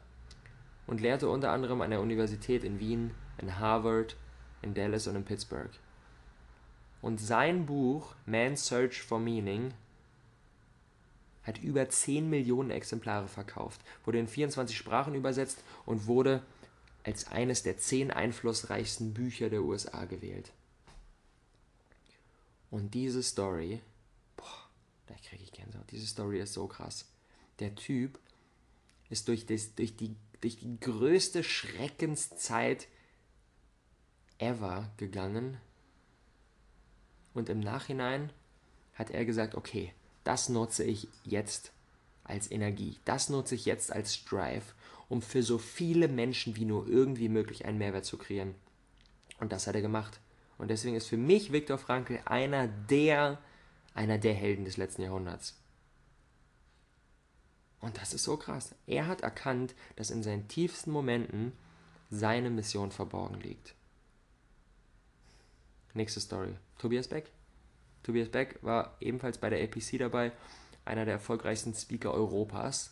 und 0.88 1.02
lehrte 1.02 1.28
unter 1.28 1.52
anderem 1.52 1.81
an 1.81 1.90
der 1.90 2.00
Universität 2.00 2.63
in 2.63 2.80
Wien, 2.80 3.12
in 3.38 3.60
Harvard, 3.60 4.16
in 4.62 4.74
Dallas 4.74 5.07
und 5.07 5.18
in 5.18 5.25
Pittsburgh. 5.25 5.72
Und 7.02 7.19
sein 7.19 7.66
Buch 7.66 8.16
Man's 8.25 8.66
Search 8.66 9.02
for 9.02 9.19
Meaning 9.19 9.74
hat 11.44 11.62
über 11.62 11.88
10 11.88 12.30
Millionen 12.30 12.72
Exemplare 12.72 13.28
verkauft, 13.28 13.81
wurde 14.06 14.19
in 14.19 14.28
24 14.28 14.75
Sprachen 14.75 15.13
übersetzt 15.13 15.63
und 15.86 16.07
wurde 16.07 16.42
als 17.06 17.28
eines 17.28 17.62
der 17.62 17.78
zehn 17.78 18.09
einflussreichsten 18.09 19.14
Bücher 19.14 19.52
der 19.52 19.62
USA 19.62 20.06
gewählt. 20.06 20.52
Und 22.71 22.95
diese 22.95 23.21
Story, 23.21 23.80
boah, 24.35 24.69
da 25.06 25.14
kriege 25.24 25.44
ich 25.44 25.52
Gänsehaut. 25.52 25.92
Diese 25.92 26.07
Story 26.07 26.40
ist 26.40 26.54
so 26.54 26.68
krass. 26.68 27.06
Der 27.59 27.76
Typ 27.76 28.19
ist 29.12 29.28
durch, 29.28 29.45
das, 29.45 29.76
durch, 29.76 29.95
die, 29.95 30.16
durch 30.42 30.57
die 30.57 30.80
größte 30.80 31.44
Schreckenszeit 31.44 32.88
ever 34.40 34.92
gegangen. 34.97 35.57
Und 37.35 37.50
im 37.50 37.59
Nachhinein 37.59 38.31
hat 38.95 39.12
er 39.12 39.26
gesagt, 39.26 39.54
okay, 39.54 39.94
das 40.24 40.50
nutze 40.50 40.83
ich 40.83 41.07
jetzt 41.24 41.71
als 42.26 42.52
Energie. 42.52 43.00
Das 43.06 43.30
nutze 43.30 43.56
ich 43.56 43.66
jetzt 43.66 43.92
als 43.92 44.26
Drive, 44.26 44.76
um 45.08 45.22
für 45.22 45.44
so 45.44 45.58
viele 45.58 46.08
Menschen 46.08 46.56
wie 46.56 46.66
nur 46.66 46.88
irgendwie 46.88 47.30
möglich 47.30 47.66
einen 47.66 47.78
Mehrwert 47.78 48.06
zu 48.06 48.18
kreieren. 48.18 48.56
Und 49.40 49.52
das 49.52 49.68
hat 49.68 49.76
er 49.76 49.82
gemacht. 49.82 50.20
Und 50.58 50.70
deswegen 50.70 50.96
ist 50.96 51.08
für 51.08 51.18
mich 51.18 51.52
Viktor 51.52 51.78
Frankl 51.78 52.20
einer 52.26 52.68
der, 52.68 53.40
einer 53.94 54.18
der 54.18 54.34
Helden 54.34 54.66
des 54.66 54.78
letzten 54.78 55.04
Jahrhunderts. 55.04 55.58
Und 57.82 57.98
das 57.98 58.14
ist 58.14 58.24
so 58.24 58.38
krass. 58.38 58.74
Er 58.88 59.08
hat 59.08 59.22
erkannt, 59.22 59.76
dass 59.96 60.12
in 60.12 60.24
seinen 60.24 60.48
tiefsten 60.48 60.92
Momenten 60.92 61.52
seine 62.10 62.50
Mission 62.50 62.92
verborgen 62.92 63.40
liegt. 63.42 63.76
Nächste 65.94 66.20
Story. 66.20 66.56
Tobias 66.78 67.08
Beck. 67.08 67.32
Tobias 68.04 68.30
Beck 68.30 68.60
war 68.62 68.96
ebenfalls 69.00 69.38
bei 69.38 69.50
der 69.50 69.64
APC 69.64 69.98
dabei, 69.98 70.32
einer 70.85 71.06
der 71.06 71.15
erfolgreichsten 71.15 71.73
Speaker 71.73 72.13
Europas. 72.13 72.92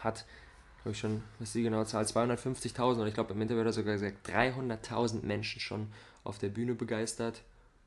Hat 0.00 0.24
habe 0.80 0.92
ich 0.92 1.00
schon, 1.00 1.22
was 1.38 1.48
ist 1.48 1.54
die 1.54 1.62
genaue 1.62 1.86
Zahl, 1.86 2.04
250.000 2.04 3.00
und 3.00 3.08
ich 3.08 3.14
glaube 3.14 3.34
im 3.34 3.42
Interview 3.42 3.60
hat 3.60 3.66
er 3.66 3.72
sogar 3.72 3.94
gesagt, 3.94 4.28
300.000 4.28 5.24
Menschen 5.24 5.60
schon 5.60 5.92
auf 6.24 6.38
der 6.38 6.48
Bühne 6.48 6.74
begeistert 6.74 7.42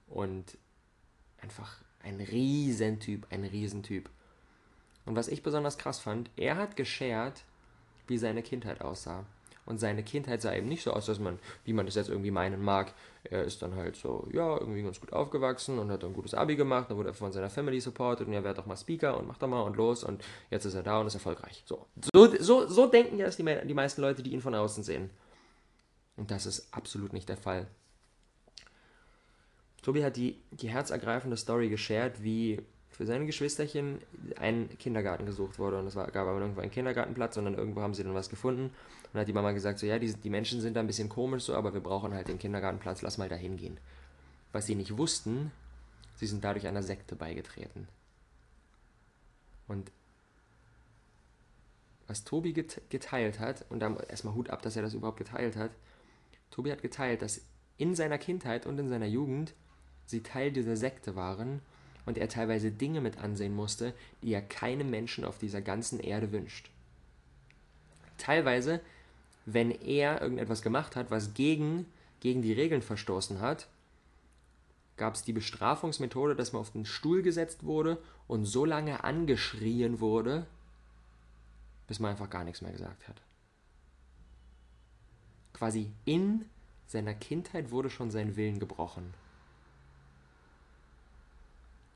und 0.07 0.57
einfach 1.41 1.77
ein 2.03 2.19
Riesentyp, 2.19 3.27
ein 3.31 3.43
Riesentyp. 3.43 4.09
Und 5.05 5.15
was 5.15 5.29
ich 5.29 5.41
besonders 5.41 5.77
krass 5.77 6.00
fand, 6.00 6.29
er 6.35 6.57
hat 6.57 6.75
geshared, 6.75 7.43
wie 8.07 8.17
seine 8.17 8.43
Kindheit 8.43 8.81
aussah. 8.81 9.25
Und 9.65 9.80
seine 9.80 10.03
Kindheit 10.03 10.41
sah 10.41 10.53
eben 10.53 10.68
nicht 10.68 10.84
so 10.84 10.91
aus, 10.91 11.06
dass 11.06 11.20
man, 11.20 11.39
wie 11.65 11.74
man 11.74 11.86
das 11.86 11.96
jetzt 11.96 12.10
irgendwie 12.10 12.32
meinen 12.32 12.63
mag, 12.63 12.94
er 13.24 13.44
ist 13.44 13.62
dann 13.62 13.75
halt 13.75 13.96
so, 13.96 14.27
ja, 14.32 14.58
irgendwie 14.58 14.82
ganz 14.82 15.00
gut 15.00 15.13
aufgewachsen 15.13 15.77
und 15.77 15.91
hat 15.91 16.03
ein 16.03 16.13
gutes 16.13 16.34
Abi 16.34 16.56
gemacht, 16.56 16.89
dann 16.89 16.98
wurde 16.98 17.10
er 17.10 17.13
von 17.13 17.32
seiner 17.32 17.50
Family 17.50 17.80
supported 17.80 18.27
und 18.27 18.34
er 18.34 18.44
wird 18.44 18.58
auch 18.58 18.65
mal 18.65 18.75
Speaker 18.75 19.18
und 19.18 19.27
macht 19.27 19.41
da 19.41 19.48
mal 19.48 19.62
und 19.62 19.77
los 19.77 20.03
und 20.03 20.24
jetzt 20.50 20.65
ist 20.65 20.74
er 20.74 20.84
da 20.84 21.00
und 21.00 21.08
ist 21.08 21.13
erfolgreich. 21.13 21.63
So, 21.65 21.86
so, 22.13 22.36
so, 22.39 22.68
so 22.68 22.88
denken 22.88 23.18
ja 23.18 23.30
die, 23.30 23.68
die 23.68 23.74
meisten 23.74 24.01
Leute, 24.01 24.24
die 24.24 24.34
ihn 24.34 24.41
von 24.41 24.56
außen 24.56 24.84
sehen. 24.84 25.12
Und 26.18 26.32
das 26.32 26.46
ist 26.46 26.74
absolut 26.74 27.13
nicht 27.13 27.30
der 27.30 27.38
Fall. 27.38 27.68
Tobi 29.82 30.03
hat 30.03 30.15
die, 30.15 30.41
die 30.51 30.70
herzergreifende 30.70 31.38
Story 31.38 31.70
geshared, 31.70 32.24
wie 32.24 32.62
für 32.91 33.05
seine 33.05 33.25
Geschwisterchen 33.25 34.00
ein 34.38 34.69
Kindergarten 34.77 35.25
gesucht 35.25 35.60
wurde. 35.60 35.79
Und 35.79 35.88
es 35.88 35.95
gab 35.95 36.15
aber 36.15 36.39
irgendwo 36.39 36.62
einen 36.62 36.71
Kindergartenplatz 36.71 37.38
und 37.38 37.45
dann 37.45 37.55
irgendwo 37.55 37.81
haben 37.81 37.93
sie 37.93 38.03
dann 38.03 38.13
was 38.13 38.29
gefunden. 38.29 38.65
Und 38.65 38.74
dann 39.13 39.21
hat 39.21 39.27
die 39.27 39.33
Mama 39.33 39.51
gesagt, 39.53 39.79
so 39.79 39.86
ja, 39.86 39.98
die, 39.98 40.13
die 40.13 40.29
Menschen 40.29 40.62
sind 40.62 40.75
da 40.75 40.81
ein 40.81 40.88
bisschen 40.88 41.10
komisch 41.10 41.43
so, 41.43 41.55
aber 41.55 41.74
wir 41.74 41.81
brauchen 41.81 42.13
halt 42.13 42.27
den 42.27 42.38
Kindergartenplatz, 42.38 43.01
lass 43.01 43.17
mal 43.17 43.29
da 43.29 43.36
hingehen. 43.36 43.79
Was 44.51 44.65
sie 44.65 44.75
nicht 44.75 44.98
wussten, 44.98 45.51
sie 46.15 46.27
sind 46.27 46.43
dadurch 46.43 46.67
einer 46.67 46.83
Sekte 46.83 47.15
beigetreten. 47.15 47.88
Und 49.67 49.91
was 52.07 52.25
Tobi 52.25 52.51
geteilt 52.51 53.39
hat, 53.39 53.65
und 53.69 53.79
dann 53.79 53.98
erstmal 53.98 54.33
Hut 54.33 54.50
ab, 54.50 54.62
dass 54.62 54.75
er 54.75 54.81
das 54.81 54.93
überhaupt 54.93 55.17
geteilt 55.17 55.55
hat, 55.55 55.71
Tobi 56.50 56.71
hat 56.71 56.81
geteilt, 56.81 57.21
dass 57.21 57.41
in 57.77 57.95
seiner 57.95 58.17
Kindheit 58.17 58.65
und 58.65 58.77
in 58.77 58.89
seiner 58.89 59.05
Jugend 59.05 59.53
sie 60.05 60.21
Teil 60.21 60.51
dieser 60.51 60.75
Sekte 60.75 61.15
waren 61.15 61.62
und 62.05 62.17
er 62.17 62.29
teilweise 62.29 62.72
Dinge 62.72 63.01
mit 63.01 63.17
ansehen 63.17 63.55
musste, 63.55 63.93
die 64.22 64.34
er 64.34 64.41
keinem 64.41 64.89
Menschen 64.89 65.25
auf 65.25 65.38
dieser 65.38 65.62
ganzen 65.62 66.00
Erde 66.00 66.31
wünscht. 66.31 66.70
Teilweise, 68.17 68.81
wenn 69.46 69.72
er 69.72 70.22
irgendetwas 70.22 70.62
gemacht 70.62 70.96
hat, 70.96 71.12
was 71.12 71.34
gegen, 71.34 71.86
gegen 72.20 72.41
die 72.41 72.53
Regeln 72.53 72.81
verstoßen 72.81 73.41
hat, 73.41 73.67
gab 74.98 75.15
es 75.15 75.24
die 75.24 75.34
Bestrafungsmethode, 75.34 76.36
dass 76.36 76.53
man 76.53 76.62
auf 76.62 76.72
den 76.72 76.86
Stuhl 76.86 77.24
gesetzt 77.24 77.63
wurde 77.63 77.98
und 78.27 78.46
so 78.46 78.65
lange 78.65 79.03
angeschrien 79.03 80.00
wurde, 80.00 80.46
bis 81.88 82.00
man 82.00 82.12
einfach 82.12 82.29
gar 82.29 82.43
nichts 82.43 82.62
mehr 82.62 82.72
gesagt 82.72 83.08
hat. 83.08 83.22
Quasi 85.53 85.91
in 86.05 86.46
seiner 86.86 87.13
Kindheit 87.13 87.72
wurde 87.72 87.89
schon 87.89 88.12
sein 88.12 88.36
Willen 88.36 88.60
gebrochen. 88.60 89.13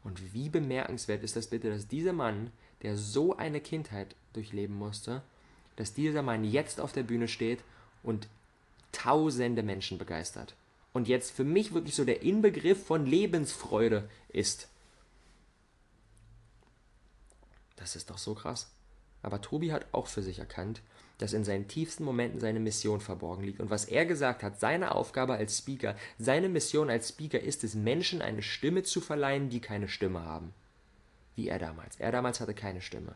Und 0.06 0.36
wie 0.36 0.50
bemerkenswert 0.50 1.24
ist 1.24 1.36
das 1.36 1.48
bitte, 1.48 1.72
dass 1.72 1.88
dieser 1.88 2.14
Mann, 2.14 2.52
der 2.84 2.96
so 2.96 3.36
eine 3.38 3.60
Kindheit 3.60 4.16
durchleben 4.34 4.76
musste, 4.76 5.24
dass 5.78 5.96
dieser 5.96 6.22
Mann 6.22 6.44
jetzt 6.44 6.80
auf 6.80 6.94
der 6.94 7.02
Bühne 7.02 7.28
steht 7.28 7.64
und 8.04 8.28
tausende 8.92 9.64
Menschen 9.64 9.98
begeistert. 9.98 10.54
Und 10.94 11.08
jetzt 11.08 11.32
für 11.32 11.44
mich 11.44 11.74
wirklich 11.74 11.96
so 11.96 12.06
der 12.06 12.22
Inbegriff 12.22 12.86
von 12.86 13.08
Lebensfreude 13.08 14.08
ist. 14.30 14.70
Das 17.76 17.96
ist 17.96 18.12
doch 18.12 18.20
so 18.20 18.36
krass. 18.36 18.70
Aber 19.24 19.42
Tobi 19.42 19.72
hat 19.72 19.88
auch 19.92 20.06
für 20.06 20.22
sich 20.22 20.38
erkannt, 20.38 20.84
dass 21.18 21.34
in 21.34 21.44
seinen 21.44 21.68
tiefsten 21.68 22.04
Momenten 22.04 22.40
seine 22.40 22.60
Mission 22.60 23.00
verborgen 23.00 23.44
liegt. 23.44 23.60
Und 23.60 23.70
was 23.70 23.86
er 23.86 24.06
gesagt 24.06 24.44
hat, 24.44 24.60
seine 24.60 24.94
Aufgabe 24.94 25.36
als 25.36 25.58
Speaker, 25.58 25.96
seine 26.18 26.50
Mission 26.50 26.90
als 26.90 27.10
Speaker 27.10 27.40
ist 27.40 27.64
es, 27.64 27.76
Menschen 27.76 28.22
eine 28.22 28.42
Stimme 28.42 28.84
zu 28.84 29.02
verleihen, 29.02 29.50
die 29.50 29.62
keine 29.62 29.88
Stimme 29.88 30.24
haben. 30.24 30.54
Wie 31.36 31.48
er 31.48 31.60
damals. 31.60 31.98
Er 32.00 32.12
damals 32.12 32.40
hatte 32.40 32.54
keine 32.54 32.82
Stimme. 32.82 33.16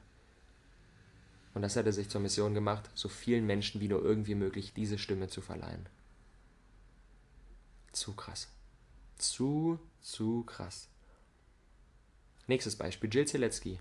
Und 1.53 1.61
das 1.61 1.75
hat 1.75 1.85
er 1.85 1.93
sich 1.93 2.09
zur 2.09 2.21
Mission 2.21 2.53
gemacht, 2.53 2.89
so 2.93 3.09
vielen 3.09 3.45
Menschen 3.45 3.81
wie 3.81 3.87
nur 3.87 4.03
irgendwie 4.03 4.35
möglich 4.35 4.73
diese 4.73 4.97
Stimme 4.97 5.27
zu 5.27 5.41
verleihen. 5.41 5.87
Zu 7.91 8.13
krass. 8.13 8.49
Zu, 9.17 9.79
zu 10.01 10.43
krass. 10.43 10.87
Nächstes 12.47 12.75
Beispiel, 12.75 13.09
Jill 13.11 13.27
Zielecki. 13.27 13.79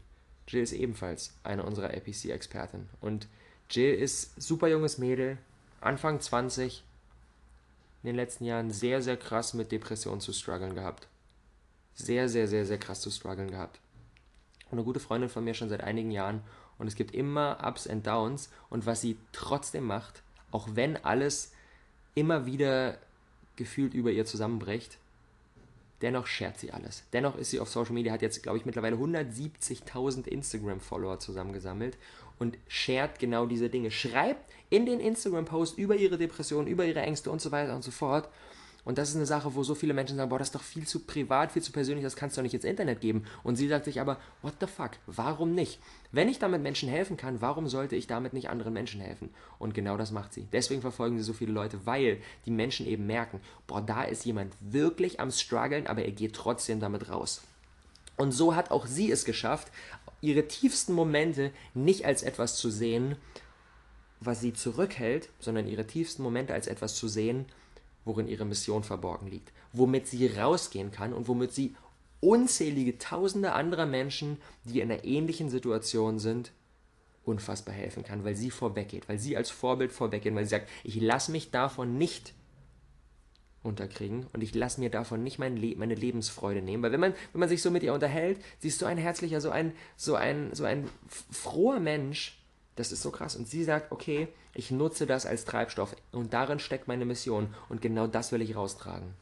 Jill 0.49 0.63
ist 0.63 0.73
ebenfalls 0.73 1.35
eine 1.43 1.63
unserer 1.63 1.91
APC-Experten. 1.91 2.89
Und 3.01 3.29
Jill 3.71 3.95
ist 3.95 4.41
super 4.41 4.69
junges 4.69 4.97
Mädel, 4.97 5.37
Anfang 5.81 6.21
20, 6.21 6.83
in 8.03 8.07
den 8.07 8.17
letzten 8.17 8.45
Jahren 8.45 8.71
sehr, 8.71 9.03
sehr 9.03 9.17
krass 9.17 9.53
mit 9.53 9.73
Depressionen 9.73 10.21
zu 10.21 10.33
strugglen 10.33 10.75
gehabt. 10.75 11.07
Sehr, 11.95 12.29
sehr, 12.29 12.49
sehr, 12.49 12.65
sehr 12.65 12.79
krass 12.79 13.01
zu 13.01 13.11
strugglen 13.11 13.51
gehabt. 13.51 13.81
Und 14.71 14.79
eine 14.79 14.85
gute 14.85 15.01
Freundin 15.01 15.29
von 15.29 15.45
mir 15.45 15.55
schon 15.55 15.69
seit 15.69 15.83
einigen 15.83 16.11
Jahren. 16.11 16.43
Und 16.79 16.87
es 16.87 16.95
gibt 16.95 17.15
immer 17.15 17.59
Ups 17.63 17.87
and 17.87 18.07
Downs. 18.07 18.51
Und 18.71 18.87
was 18.87 19.01
sie 19.01 19.19
trotzdem 19.33 19.85
macht, 19.85 20.23
auch 20.51 20.69
wenn 20.73 20.97
alles 21.05 21.53
immer 22.15 22.47
wieder 22.47 22.99
gefühlt 23.57 23.93
über 23.93 24.11
ihr 24.11 24.25
zusammenbricht, 24.25 24.99
dennoch 26.01 26.27
schert 26.27 26.59
sie 26.59 26.73
alles. 26.73 27.03
Dennoch 27.13 27.37
ist 27.37 27.51
sie 27.51 27.61
auf 27.61 27.69
Social 27.69 27.95
Media, 27.95 28.13
hat 28.13 28.23
jetzt, 28.23 28.43
glaube 28.43 28.59
ich, 28.59 28.65
mittlerweile 28.65 28.97
170.000 28.97 30.27
Instagram-Follower 30.27 31.19
zusammengesammelt 31.19 31.99
und 32.38 32.59
shared 32.68 33.18
genau 33.18 33.47
diese 33.47 33.68
Dinge. 33.68 33.90
Schreibt 33.90 34.50
in 34.71 34.87
den 34.87 35.00
Instagram-Post 35.00 35.78
über 35.78 35.97
ihre 35.97 36.18
Depression, 36.18 36.66
über 36.66 36.85
ihre 36.85 37.00
Ängste 37.00 37.30
und 37.30 37.40
so 37.40 37.50
weiter 37.50 37.75
und 37.75 37.85
so 37.85 37.90
fort. 37.90 38.28
Und 38.85 38.97
das 38.97 39.11
ist 39.11 39.16
eine 39.16 39.26
Sache, 39.26 39.54
wo 39.54 39.62
so 39.62 39.75
viele 39.75 39.92
Menschen 39.92 40.16
sagen, 40.16 40.30
boah, 40.30 40.38
das 40.38 40.49
ist 40.49 40.54
doch 40.54 40.62
viel 40.62 40.87
zu 40.87 41.00
privat, 41.00 41.52
viel 41.52 41.61
zu 41.61 41.73
persönlich, 41.73 42.04
das 42.04 42.16
kannst 42.16 42.37
du 42.37 42.40
doch 42.40 42.45
nicht 42.45 42.54
ins 42.54 42.64
Internet 42.64 43.02
geben. 43.02 43.25
Und 43.42 43.57
sie 43.57 43.68
sagt 43.68 43.85
sich 43.85 44.00
aber, 44.00 44.16
what 44.40 44.54
the 44.61 44.66
fuck, 44.66 44.92
warum 45.07 45.54
nicht? 45.54 45.78
Wenn 46.11 46.30
ich 46.30 46.38
damit 46.38 46.62
Menschen 46.62 46.88
helfen 46.88 47.18
kann, 47.18 47.42
warum 47.42 47.68
sollte 47.68 47.97
ich 47.97 48.07
damit 48.07 48.33
nicht 48.33 48.49
anderen 48.49 48.73
Menschen 48.73 49.02
helfen? 49.02 49.28
Und 49.59 49.75
genau 49.75 49.99
das 49.99 50.11
macht 50.11 50.33
sie. 50.33 50.47
Deswegen 50.54 50.80
verfolgen 50.80 51.18
sie 51.18 51.25
so 51.25 51.35
viele 51.35 51.52
Leute, 51.52 51.85
weil 51.85 52.23
die 52.47 52.50
Menschen 52.50 52.87
eben 52.87 53.07
merken, 53.07 53.40
boah, 53.66 53.83
da 53.83 54.04
ist 54.04 54.25
jemand 54.25 54.54
wirklich 54.61 55.21
am 55.21 55.30
struggeln, 55.30 55.87
aber 55.87 56.07
er 56.07 56.12
geht 56.12 56.35
trotzdem 56.35 56.80
damit 56.80 57.11
raus. 57.11 57.42
Und 58.16 58.33
so 58.33 58.57
hat 58.57 58.73
auch 58.73 58.87
sie 58.87 59.12
es 59.12 59.25
geschafft, 59.25 59.71
ihre 60.21 60.49
tiefsten 60.49 60.93
Momente 60.93 61.53
nicht 61.75 62.05
als 62.05 62.23
etwas 62.23 62.57
zu 62.57 62.71
sehen, 62.71 63.17
was 64.21 64.41
sie 64.41 64.53
zurückhält, 64.53 65.29
sondern 65.39 65.69
ihre 65.69 65.87
tiefsten 65.87 66.23
Momente 66.23 66.55
als 66.55 66.67
etwas 66.67 66.95
zu 66.97 67.09
sehen, 67.09 67.47
worin 68.05 68.27
ihre 68.27 68.45
Mission 68.45 68.83
verborgen 68.83 69.29
liegt, 69.29 69.53
womit 69.73 70.07
sie 70.07 70.27
rausgehen 70.27 70.91
kann 70.91 71.13
und 71.13 71.29
womit 71.29 71.53
sie 71.53 71.75
unzählige 72.21 72.99
Tausende 72.99 73.53
anderer 73.53 73.87
Menschen, 73.87 74.39
die 74.65 74.81
in 74.81 74.91
einer 74.91 75.05
ähnlichen 75.05 75.51
Situation 75.51 76.19
sind, 76.19 76.53
unfassbar 77.25 77.75
helfen 77.75 78.03
kann, 78.03 78.25
weil 78.25 78.35
sie 78.35 78.51
vorweggeht, 78.51 79.09
weil 79.09 79.19
sie 79.19 79.37
als 79.37 79.51
Vorbild 79.51 79.93
vorweggeht, 79.93 80.35
weil 80.35 80.45
sie 80.45 80.51
sagt, 80.51 80.69
ich 80.83 81.01
lasse 81.01 81.31
mich 81.31 81.51
davon 81.51 81.99
nicht 81.99 82.33
unterkriegen 83.62 84.27
und 84.33 84.43
ich 84.43 84.55
lasse 84.55 84.81
mir 84.81 84.91
davon 84.91 85.23
nicht 85.23 85.38
mein 85.38 85.57
Le 85.57 85.75
meine 85.77 85.95
Lebensfreude 85.95 86.62
nehmen, 86.62 86.83
weil 86.83 86.93
wenn 86.93 87.00
man 87.00 87.15
wenn 87.33 87.41
man 87.41 87.49
sich 87.49 87.62
so 87.62 87.71
mit 87.71 87.83
ihr 87.83 87.93
unterhält, 87.93 88.41
sie 88.59 88.69
ist 88.69 88.79
so 88.79 88.87
ein 88.87 88.99
herzlicher, 88.99 89.41
so 89.41 89.50
ein 89.50 89.73
so 89.97 90.15
ein 90.15 90.55
so 90.55 90.65
ein 90.65 90.88
froher 91.09 91.81
Mensch, 91.81 92.38
das 92.77 92.93
ist 92.93 93.03
so 93.03 93.11
krass 93.11 93.37
und 93.37 93.49
sie 93.49 93.65
sagt, 93.65 93.91
okay, 93.93 94.29
ich 94.55 94.71
nutze 94.71 95.07
das 95.07 95.27
als 95.27 95.45
Treibstoff 95.45 95.95
und 96.12 96.33
darin 96.33 96.59
steckt 96.59 96.88
meine 96.88 97.05
Mission 97.05 97.55
und 97.69 97.83
genau 97.83 98.07
das 98.07 98.33
will 98.33 98.43
ich 98.43 98.57
raustragen. 98.57 99.15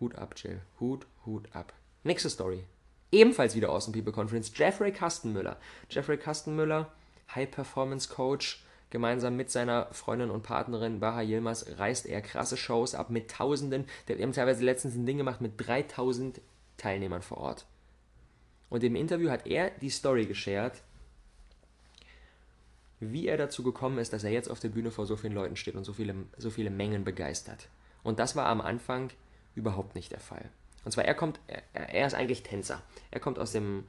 Hut 0.00 0.14
ab, 0.16 0.34
Jill. 0.36 0.60
Hut, 0.78 1.06
Hut 1.24 1.48
ab. 1.54 1.72
Nächste 2.04 2.28
Story. 2.28 2.64
Ebenfalls 3.12 3.54
wieder 3.54 3.70
aus 3.70 3.84
dem 3.84 3.94
People 3.94 4.12
Conference. 4.12 4.52
Jeffrey 4.54 4.92
Kastenmüller. 4.92 5.56
Jeffrey 5.88 6.18
Kastenmüller, 6.18 6.92
High 7.34 7.50
Performance 7.50 8.08
Coach, 8.08 8.62
Gemeinsam 8.90 9.36
mit 9.36 9.50
seiner 9.50 9.86
Freundin 9.92 10.30
und 10.30 10.42
Partnerin 10.42 11.00
Baha 11.00 11.20
Yilmaz 11.20 11.66
reist 11.76 12.06
er 12.06 12.22
krasse 12.22 12.56
Shows 12.56 12.94
ab 12.94 13.10
mit 13.10 13.30
Tausenden. 13.30 13.86
Wir 14.06 14.18
haben 14.22 14.32
teilweise 14.32 14.64
letztens 14.64 14.94
ein 14.94 15.06
Ding 15.06 15.18
gemacht 15.18 15.40
mit 15.40 15.54
3000 15.56 16.40
Teilnehmern 16.76 17.22
vor 17.22 17.38
Ort. 17.38 17.66
Und 18.68 18.84
im 18.84 18.94
Interview 18.94 19.30
hat 19.30 19.46
er 19.46 19.70
die 19.70 19.90
Story 19.90 20.26
geshared, 20.26 20.82
wie 23.00 23.26
er 23.26 23.36
dazu 23.36 23.62
gekommen 23.62 23.98
ist, 23.98 24.12
dass 24.12 24.24
er 24.24 24.30
jetzt 24.30 24.50
auf 24.50 24.60
der 24.60 24.68
Bühne 24.68 24.90
vor 24.90 25.06
so 25.06 25.16
vielen 25.16 25.34
Leuten 25.34 25.56
steht 25.56 25.74
und 25.74 25.84
so 25.84 25.92
viele, 25.92 26.14
so 26.38 26.50
viele 26.50 26.70
Mengen 26.70 27.04
begeistert. 27.04 27.68
Und 28.02 28.18
das 28.18 28.36
war 28.36 28.46
am 28.46 28.60
Anfang 28.60 29.10
überhaupt 29.54 29.94
nicht 29.94 30.12
der 30.12 30.20
Fall. 30.20 30.48
Und 30.84 30.92
zwar, 30.92 31.04
er 31.04 31.14
kommt, 31.14 31.40
er, 31.48 31.62
er 31.72 32.06
ist 32.06 32.14
eigentlich 32.14 32.44
Tänzer. 32.44 32.82
Er 33.10 33.20
kommt 33.20 33.38
aus 33.38 33.52
dem, 33.52 33.84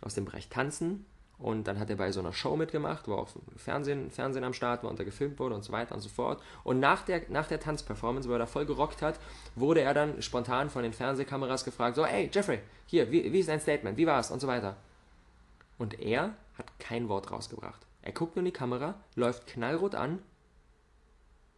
aus 0.00 0.14
dem 0.14 0.24
Bereich 0.24 0.48
Tanzen 0.48 1.06
und 1.42 1.64
dann 1.64 1.80
hat 1.80 1.90
er 1.90 1.96
bei 1.96 2.12
so 2.12 2.20
einer 2.20 2.32
Show 2.32 2.56
mitgemacht, 2.56 3.08
wo 3.08 3.14
auch 3.14 3.28
Fernsehen, 3.56 4.10
Fernsehen 4.10 4.44
am 4.44 4.54
Start 4.54 4.84
war 4.84 4.90
und 4.90 4.98
da 4.98 5.04
gefilmt 5.04 5.38
wurde 5.40 5.56
und 5.56 5.64
so 5.64 5.72
weiter 5.72 5.94
und 5.94 6.00
so 6.00 6.08
fort. 6.08 6.40
Und 6.62 6.78
nach 6.78 7.02
der, 7.02 7.22
nach 7.28 7.48
der 7.48 7.58
Tanzperformance, 7.58 8.28
wo 8.28 8.32
er 8.32 8.38
da 8.38 8.46
voll 8.46 8.64
gerockt 8.64 9.02
hat, 9.02 9.18
wurde 9.56 9.80
er 9.80 9.92
dann 9.92 10.22
spontan 10.22 10.70
von 10.70 10.84
den 10.84 10.92
Fernsehkameras 10.92 11.64
gefragt, 11.64 11.96
so, 11.96 12.06
hey, 12.06 12.30
Jeffrey, 12.32 12.60
hier, 12.86 13.10
wie, 13.10 13.32
wie 13.32 13.40
ist 13.40 13.48
dein 13.48 13.60
Statement, 13.60 13.98
wie 13.98 14.06
war's 14.06 14.30
und 14.30 14.40
so 14.40 14.46
weiter. 14.46 14.76
Und 15.78 16.00
er 16.00 16.34
hat 16.56 16.78
kein 16.78 17.08
Wort 17.08 17.32
rausgebracht. 17.32 17.84
Er 18.02 18.12
guckt 18.12 18.36
nur 18.36 18.42
in 18.42 18.46
die 18.46 18.52
Kamera, 18.52 18.94
läuft 19.16 19.48
knallrot 19.48 19.96
an, 19.96 20.20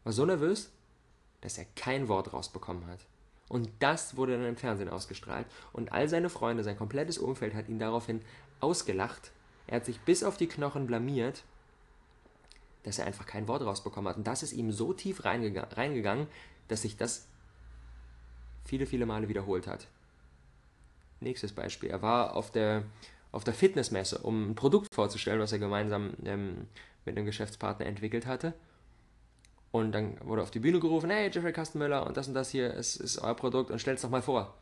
war 0.05 0.13
so 0.13 0.25
nervös, 0.25 0.71
dass 1.43 1.59
er 1.59 1.67
kein 1.77 2.09
Wort 2.09 2.33
rausbekommen 2.33 2.87
hat. 2.87 3.01
Und 3.51 3.69
das 3.81 4.17
wurde 4.17 4.33
dann 4.33 4.47
im 4.47 4.57
Fernsehen 4.57 4.89
ausgestrahlt. 4.89 5.47
Und 5.75 5.93
all 5.93 6.09
seine 6.09 6.31
Freunde, 6.31 6.65
sein 6.65 6.79
komplettes 6.79 7.19
Umfeld 7.19 7.55
hat 7.55 7.69
ihn 7.69 7.79
daraufhin 7.79 8.23
ausgelacht 8.61 9.31
er 9.67 9.77
hat 9.77 9.85
sich 9.85 10.01
bis 10.01 10.23
auf 10.23 10.37
die 10.37 10.47
Knochen 10.47 10.87
blamiert 10.87 11.45
dass 12.85 12.99
er 12.99 13.07
einfach 13.07 13.27
kein 13.27 13.49
Wort 13.49 13.63
rausbekommen 13.63 14.09
hat. 14.09 14.17
Und 14.17 14.27
das 14.27 14.43
ist 14.43 14.53
ihm 14.53 14.71
so 14.71 14.93
tief 14.93 15.25
reingega 15.25 15.65
reingegangen, 15.73 16.29
dass 16.69 16.83
sich 16.83 16.97
das 16.97 17.27
viele, 18.65 18.87
viele 18.87 19.07
Male 19.07 19.29
wiederholt 19.29 19.67
hat. 19.67 19.89
Nächstes 21.21 21.53
Beispiel. 21.53 21.91
Er 21.91 22.03
war 22.03 22.37
auf 22.37 22.51
der, 22.51 22.85
auf 23.33 23.43
der 23.43 23.55
Fitnessmesse, 23.55 24.19
um 24.19 24.51
ein 24.51 24.55
Produkt 24.55 24.95
vorzustellen, 24.95 25.41
was 25.41 25.53
er 25.53 25.59
gemeinsam 25.59 26.13
ähm, 26.25 26.69
mit 27.05 27.17
einem 27.17 27.27
Geschäftspartner 27.27 27.87
entwickelt 27.87 28.27
hatte. 28.27 28.55
Und 29.71 29.93
dann 29.93 30.19
wurde 30.21 30.43
auf 30.43 30.51
die 30.51 30.61
Bühne 30.61 30.79
gerufen, 30.79 31.11
hey, 31.11 31.31
Jeffrey 31.33 31.53
Kastenmüller 31.53 32.07
und 32.07 32.17
das 32.17 32.29
und 32.29 32.35
das 32.35 32.51
hier 32.51 32.73
ist, 32.75 32.97
ist 32.97 33.19
euer 33.19 33.35
Produkt 33.35 33.71
und 33.71 33.81
stellt 33.81 33.97
es 33.97 34.03
doch 34.03 34.11
mal 34.11 34.23
vor. 34.23 34.55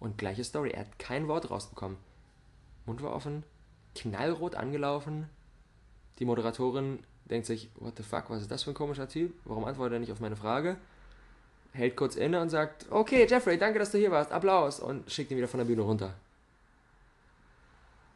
Und 0.00 0.18
gleiche 0.18 0.44
Story, 0.44 0.70
er 0.70 0.80
hat 0.80 0.98
kein 0.98 1.28
Wort 1.28 1.50
rausbekommen. 1.50 1.98
Mund 2.84 3.02
war 3.02 3.14
offen, 3.14 3.44
knallrot 3.96 4.54
angelaufen. 4.54 5.28
Die 6.18 6.24
Moderatorin 6.24 7.00
denkt 7.24 7.46
sich, 7.46 7.70
what 7.76 7.96
the 7.96 8.02
fuck, 8.02 8.30
was 8.30 8.42
ist 8.42 8.50
das 8.50 8.62
für 8.62 8.70
ein 8.70 8.74
komischer 8.74 9.08
Typ? 9.08 9.34
Warum 9.44 9.64
antwortet 9.64 9.94
er 9.94 10.00
nicht 10.00 10.12
auf 10.12 10.20
meine 10.20 10.36
Frage? 10.36 10.76
Hält 11.72 11.96
kurz 11.96 12.16
inne 12.16 12.40
und 12.40 12.48
sagt, 12.48 12.86
okay, 12.90 13.26
Jeffrey, 13.28 13.58
danke, 13.58 13.78
dass 13.78 13.90
du 13.90 13.98
hier 13.98 14.10
warst, 14.10 14.32
Applaus 14.32 14.80
und 14.80 15.10
schickt 15.10 15.30
ihn 15.30 15.36
wieder 15.36 15.48
von 15.48 15.58
der 15.58 15.66
Bühne 15.66 15.82
runter. 15.82 16.14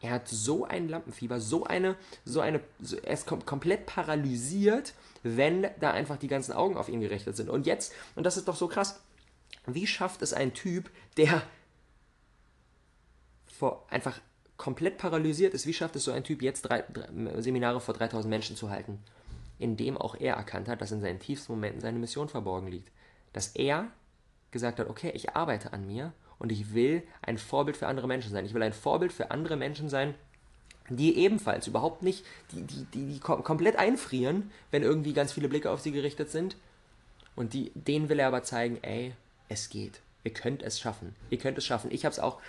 Er 0.01 0.13
hat 0.13 0.29
so 0.29 0.65
ein 0.65 0.89
Lampenfieber, 0.89 1.41
so 1.41 1.65
eine, 1.65 1.95
so 2.25 2.41
eine, 2.41 2.61
so, 2.81 2.97
er 2.97 3.13
ist 3.13 3.27
kom 3.27 3.45
komplett 3.45 3.85
paralysiert, 3.85 4.95
wenn 5.23 5.67
da 5.79 5.91
einfach 5.91 6.17
die 6.17 6.29
ganzen 6.29 6.53
Augen 6.53 6.79
auf 6.79 6.89
ihn 6.89 7.03
gerichtet 7.03 7.37
sind. 7.37 7.51
Und 7.51 7.67
jetzt, 7.67 7.93
und 8.17 8.25
das 8.25 8.39
ist 8.39 8.49
doch 8.49 8.57
so 8.57 8.67
krass, 8.67 9.01
wie 9.67 9.87
schafft 9.87 10.23
es 10.23 10.33
ein 10.33 10.55
Typ, 10.55 10.91
der 11.19 11.43
vor 13.47 13.85
einfach 13.91 14.19
komplett 14.61 14.99
paralysiert 14.99 15.55
ist, 15.55 15.67
wie 15.67 15.73
schafft 15.73 15.97
es 15.97 16.05
so 16.05 16.13
ein 16.13 16.23
Typ 16.23 16.43
jetzt 16.43 16.63
drei, 16.63 16.85
drei, 16.93 17.09
Seminare 17.41 17.81
vor 17.81 17.95
3000 17.95 18.29
Menschen 18.29 18.57
zu 18.57 18.69
halten? 18.69 18.99
Indem 19.59 19.97
auch 19.97 20.15
er 20.21 20.35
erkannt 20.35 20.69
hat, 20.69 20.83
dass 20.83 20.93
in 20.93 21.01
seinen 21.01 21.19
tiefsten 21.19 21.53
Momenten 21.53 21.81
seine 21.81 21.99
Mission 21.99 22.29
verborgen 22.29 22.69
liegt. 22.69 22.91
Dass 23.33 23.49
er 23.57 23.89
gesagt 24.51 24.79
hat, 24.79 24.91
okay, 24.91 25.13
ich 25.15 25.35
arbeite 25.35 25.73
an 25.73 25.87
mir 25.87 26.13
und 26.39 26.53
ich 26.53 26.75
will 26.75 27.03
ein 27.23 27.39
Vorbild 27.39 27.79
für 27.79 27.87
andere 27.87 28.07
Menschen 28.07 28.33
sein. 28.33 28.45
Ich 28.45 28.53
will 28.53 28.63
ein 28.63 28.75
Vorbild 28.75 29.15
für 29.15 29.31
andere 29.31 29.57
Menschen 29.57 29.89
sein, 29.89 30.15
die 30.91 31.17
ebenfalls 31.17 31.67
überhaupt 31.67 32.03
nicht, 32.03 32.27
die, 32.53 32.61
die, 32.63 32.85
die, 32.93 33.15
die 33.15 33.19
komplett 33.21 33.77
einfrieren, 33.77 34.51
wenn 34.71 34.83
irgendwie 34.83 35.15
ganz 35.15 35.33
viele 35.33 35.49
Blicke 35.49 35.71
auf 35.71 35.81
sie 35.81 35.93
gerichtet 35.93 36.31
sind. 36.31 36.57
Und 37.35 37.55
die, 37.55 37.73
denen 37.75 38.11
will 38.11 38.19
er 38.19 38.27
aber 38.27 38.43
zeigen, 38.43 38.79
ey, 38.83 39.15
es 39.49 39.71
geht. 39.71 40.03
Ihr 40.23 40.35
könnt 40.35 40.63
es 40.63 40.79
schaffen. 40.79 41.17
Ihr 41.31 41.39
könnt 41.39 41.57
es 41.57 41.65
schaffen. 41.65 41.91
Ich 41.91 42.05
habe 42.05 42.13
es 42.13 42.19
auch 42.19 42.41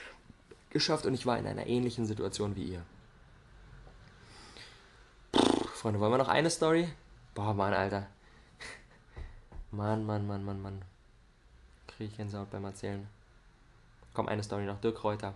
geschafft 0.72 1.06
und 1.06 1.14
ich 1.14 1.26
war 1.26 1.38
in 1.38 1.48
einer 1.48 1.68
ähnlichen 1.68 2.06
Situation 2.06 2.56
wie 2.56 2.64
ihr. 2.64 2.84
Puh, 5.32 5.68
Freunde, 5.74 6.00
wollen 6.00 6.12
wir 6.12 6.18
noch 6.18 6.28
eine 6.28 6.50
Story? 6.50 6.90
Boah, 7.34 7.54
Mann, 7.54 7.74
Alter. 7.74 8.08
Mann, 9.72 10.06
Mann, 10.06 10.28
Mann, 10.28 10.44
Mann, 10.44 10.62
Mann. 10.62 10.82
Kriege 11.88 12.10
ich 12.12 12.18
Gänsehaut 12.18 12.52
beim 12.52 12.66
Erzählen. 12.66 13.08
Komm, 14.14 14.28
eine 14.28 14.44
Story 14.44 14.66
noch. 14.66 14.82
Dirk 14.82 15.04
Reuter. 15.04 15.34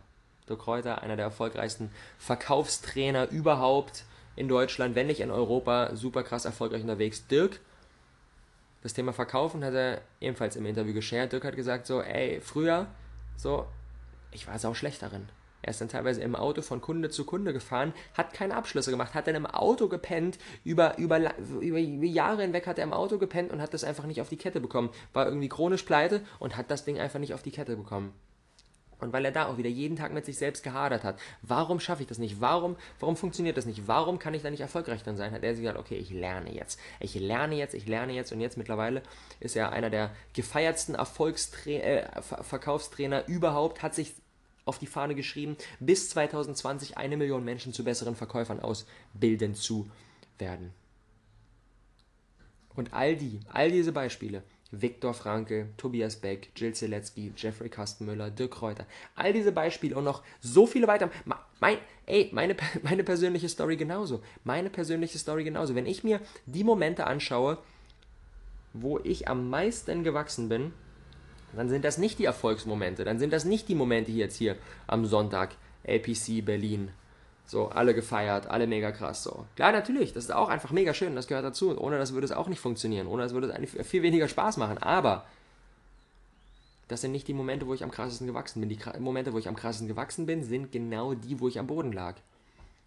Dirk 0.50 0.68
Reuter, 0.68 1.02
einer 1.02 1.16
der 1.16 1.26
erfolgreichsten 1.26 1.92
Verkaufstrainer 2.20 3.30
überhaupt 3.30 4.04
in 4.36 4.48
Deutschland, 4.48 4.96
wenn 4.96 5.08
nicht 5.08 5.22
in 5.22 5.32
Europa. 5.32 5.96
Super 5.96 6.24
krass 6.24 6.46
erfolgreich 6.46 6.82
unterwegs. 6.82 7.28
Dirk, 7.28 7.60
das 8.84 8.94
Thema 8.94 9.14
Verkaufen 9.14 9.64
hat 9.64 9.74
er 9.74 10.02
ebenfalls 10.20 10.56
im 10.56 10.66
Interview 10.66 10.94
geshared. 10.94 11.32
Dirk 11.32 11.46
hat 11.46 11.56
gesagt 11.56 11.88
so, 11.88 12.02
ey, 12.02 12.42
früher, 12.42 12.88
so, 13.38 13.66
ich 14.36 14.48
war 14.48 14.60
sau 14.60 14.74
schlecht 14.74 15.02
darin. 15.02 15.28
Er 15.62 15.72
ist 15.72 15.82
dann 15.82 15.90
teilweise 15.90 16.22
im 16.22 16.36
Auto 16.36 16.62
von 16.62 16.80
Kunde 16.80 17.10
zu 17.10 17.26
Kunde 17.26 17.52
gefahren, 17.52 17.94
hat 18.14 18.34
keine 18.34 18.56
Abschlüsse 18.56 18.92
gemacht, 18.92 19.16
hat 19.16 19.26
dann 19.26 19.34
im 19.34 19.48
Auto 19.48 19.88
gepennt, 19.88 20.38
über, 20.64 20.98
über, 21.00 21.18
über, 21.40 21.80
über 21.80 22.06
Jahre 22.06 22.44
hinweg 22.44 22.68
hat 22.68 22.78
er 22.78 22.84
im 22.84 22.94
Auto 22.94 23.18
gepennt 23.18 23.52
und 23.52 23.62
hat 23.62 23.74
das 23.74 23.84
einfach 23.84 24.06
nicht 24.06 24.22
auf 24.22 24.30
die 24.30 24.38
Kette 24.38 24.60
bekommen. 24.60 24.92
War 25.14 25.26
irgendwie 25.26 25.50
chronisch 25.50 25.82
pleite 25.82 26.22
und 26.38 26.56
hat 26.56 26.70
das 26.70 26.86
Ding 26.86 27.00
einfach 27.00 27.20
nicht 27.20 27.34
auf 27.34 27.42
die 27.42 27.50
Kette 27.50 27.76
bekommen. 27.76 28.14
Und 29.00 29.12
weil 29.12 29.26
er 29.26 29.32
da 29.32 29.48
auch 29.48 29.58
wieder 29.58 29.70
jeden 29.70 29.98
Tag 29.98 30.14
mit 30.14 30.26
sich 30.26 30.38
selbst 30.38 30.64
gehadert 30.64 31.04
hat, 31.04 31.20
warum 31.42 31.80
schaffe 31.80 32.04
ich 32.04 32.08
das 32.08 32.18
nicht? 32.18 32.40
Warum, 32.40 32.78
warum 33.00 33.18
funktioniert 33.18 33.58
das 33.58 33.66
nicht? 33.66 33.88
Warum 33.88 34.20
kann 34.20 34.34
ich 34.34 34.42
da 34.42 34.50
nicht 34.50 34.62
erfolgreich 34.62 35.04
dann 35.04 35.18
sein? 35.18 35.32
Hat 35.32 35.44
er 35.44 35.54
sich 35.54 35.64
gesagt, 35.64 35.80
okay, 35.80 35.96
ich 35.98 36.12
lerne 36.12 36.54
jetzt. 36.54 36.80
Ich 37.00 37.16
lerne 37.16 37.56
jetzt, 37.56 37.74
ich 37.74 37.88
lerne 37.88 38.14
jetzt. 38.14 38.32
Und 38.32 38.40
jetzt 38.40 38.58
mittlerweile 38.58 39.02
ist 39.40 39.56
er 39.56 39.72
einer 39.72 39.90
der 39.90 40.12
gefeiertsten 40.34 40.96
Erfolgstra 40.96 41.72
äh, 41.72 42.22
Verkaufstrainer 42.22 43.28
überhaupt, 43.28 43.82
hat 43.84 43.96
sich 43.96 44.14
auf 44.66 44.80
die 44.80 44.88
Fahne 44.88 45.16
geschrieben, 45.16 45.56
bis 45.80 46.10
2020 46.10 46.98
eine 46.98 47.18
Million 47.18 47.46
Menschen 47.46 47.74
zu 47.74 47.84
besseren 47.84 48.16
Verkäufern 48.16 48.60
ausbilden 48.60 49.56
zu 49.56 49.90
werden. 50.38 50.74
Und 52.76 52.94
all 52.94 53.16
die, 53.16 53.40
all 53.48 53.72
diese 53.72 53.92
Beispiele, 53.92 54.44
Viktor 54.72 55.14
Franke, 55.14 55.70
Tobias 55.78 56.18
Beck, 56.18 56.50
Jill 56.56 56.74
Zielecki, 56.74 57.32
Jeffrey 57.38 57.70
Kastenmüller, 57.70 58.32
Dirk 58.32 58.62
Reuter, 58.62 58.86
all 59.16 59.32
diese 59.32 59.52
Beispiele 59.52 59.96
und 59.96 60.04
noch 60.04 60.24
so 60.42 60.68
viele 60.68 60.88
weiter. 60.88 61.10
Mein, 61.60 61.78
ey, 62.06 62.30
meine, 62.34 62.56
meine 62.84 63.04
persönliche 63.04 63.48
Story 63.48 63.78
genauso. 63.78 64.22
Meine 64.44 64.70
persönliche 64.70 65.18
Story 65.18 65.44
genauso. 65.44 65.76
Wenn 65.76 65.86
ich 65.86 66.04
mir 66.04 66.20
die 66.46 66.64
Momente 66.64 67.08
anschaue, 67.08 67.60
wo 68.74 69.00
ich 69.00 69.30
am 69.30 69.50
meisten 69.50 70.04
gewachsen 70.04 70.50
bin, 70.50 70.74
dann 71.56 71.70
sind 71.70 71.86
das 71.86 71.98
nicht 71.98 72.20
die 72.20 72.26
Erfolgsmomente, 72.26 73.04
dann 73.04 73.20
sind 73.20 73.34
das 73.34 73.46
nicht 73.46 73.68
die 73.70 73.76
Momente 73.76 74.12
jetzt 74.12 74.38
hier 74.38 74.56
am 74.88 75.06
Sonntag, 75.06 75.56
APC 75.88 76.44
Berlin. 76.44 76.90
So, 77.48 77.68
alle 77.68 77.94
gefeiert, 77.94 78.48
alle 78.48 78.66
mega 78.66 78.92
krass. 78.92 79.24
So. 79.24 79.46
Klar, 79.56 79.72
natürlich, 79.72 80.14
das 80.14 80.26
ist 80.26 80.32
auch 80.32 80.50
einfach 80.50 80.72
mega 80.72 80.94
schön, 80.94 81.16
das 81.16 81.28
gehört 81.28 81.46
dazu. 81.46 81.70
Und 81.70 81.78
ohne 81.78 82.00
das 82.00 82.14
würde 82.14 82.26
es 82.26 82.32
auch 82.32 82.48
nicht 82.48 82.60
funktionieren. 82.60 83.06
Ohne 83.06 83.22
das 83.22 83.34
würde 83.34 83.54
es 83.54 83.88
viel 83.88 84.02
weniger 84.02 84.28
Spaß 84.28 84.58
machen. 84.58 84.80
Aber 84.80 85.26
das 86.88 87.02
sind 87.02 87.12
nicht 87.12 87.28
die 87.28 87.34
Momente, 87.34 87.68
wo 87.68 87.74
ich 87.74 87.84
am 87.84 87.92
krassesten 87.92 88.26
gewachsen 88.26 88.62
bin. 88.62 88.70
Die 88.70 88.80
Momente, 89.00 89.32
wo 89.34 89.38
ich 89.38 89.48
am 89.48 89.56
krassesten 89.56 89.88
gewachsen 89.88 90.26
bin, 90.26 90.44
sind 90.44 90.72
genau 90.72 91.14
die, 91.14 91.40
wo 91.40 91.48
ich 91.48 91.60
am 91.60 91.68
Boden 91.68 91.92
lag. 91.92 92.16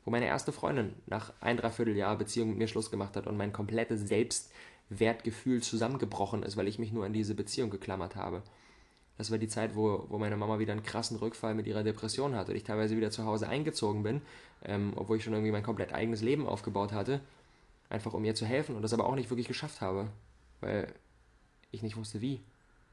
Wo 0.05 0.11
meine 0.11 0.27
erste 0.27 0.53
Freundin 0.53 0.95
nach 1.07 1.33
ein 1.41 1.57
Dreivierteljahr 1.57 2.17
Beziehung 2.17 2.51
mit 2.51 2.59
mir 2.59 2.69
Schluss 2.69 2.91
gemacht 2.91 3.15
hat 3.15 3.27
und 3.27 3.37
mein 3.37 3.53
komplettes 3.53 4.09
Selbstwertgefühl 4.91 5.63
zusammengebrochen 5.63 6.43
ist, 6.43 6.57
weil 6.57 6.69
ich 6.69 6.79
mich 6.79 6.93
nur 6.93 7.05
an 7.05 7.13
diese 7.13 7.35
Beziehung 7.35 7.71
geklammert 7.71 8.17
habe. 8.17 8.43
Das 9.17 9.31
war 9.31 9.39
die 9.39 9.49
Zeit, 9.49 9.75
wo, 9.75 10.07
wo 10.09 10.19
meine 10.19 10.37
Mama 10.37 10.59
wieder 10.59 10.73
einen 10.73 10.83
krassen 10.83 11.17
Rückfall 11.19 11.55
mit 11.55 11.67
ihrer 11.67 11.83
Depression 11.83 12.37
hatte 12.37 12.53
und 12.53 12.57
ich 12.57 12.65
teilweise 12.65 12.97
wieder 12.97 13.11
zu 13.11 13.25
Hause 13.25 13.49
eingezogen 13.49 14.03
bin, 14.03 14.23
ähm, 14.65 14.93
obwohl 14.97 15.17
ich 15.17 15.25
schon 15.25 15.33
irgendwie 15.33 15.53
mein 15.53 15.65
komplett 15.65 15.93
eigenes 15.93 16.23
Leben 16.23 16.47
aufgebaut 16.47 16.93
hatte, 16.93 17.21
einfach 17.91 18.15
um 18.15 18.25
ihr 18.25 18.35
zu 18.35 18.47
helfen 18.47 18.77
und 18.77 18.83
das 18.83 18.93
aber 18.93 19.07
auch 19.07 19.17
nicht 19.17 19.31
wirklich 19.31 19.49
geschafft 19.49 19.81
habe, 19.81 20.09
weil 20.61 20.93
ich 21.73 21.83
nicht 21.83 21.97
wusste 21.97 22.21
wie. 22.21 22.41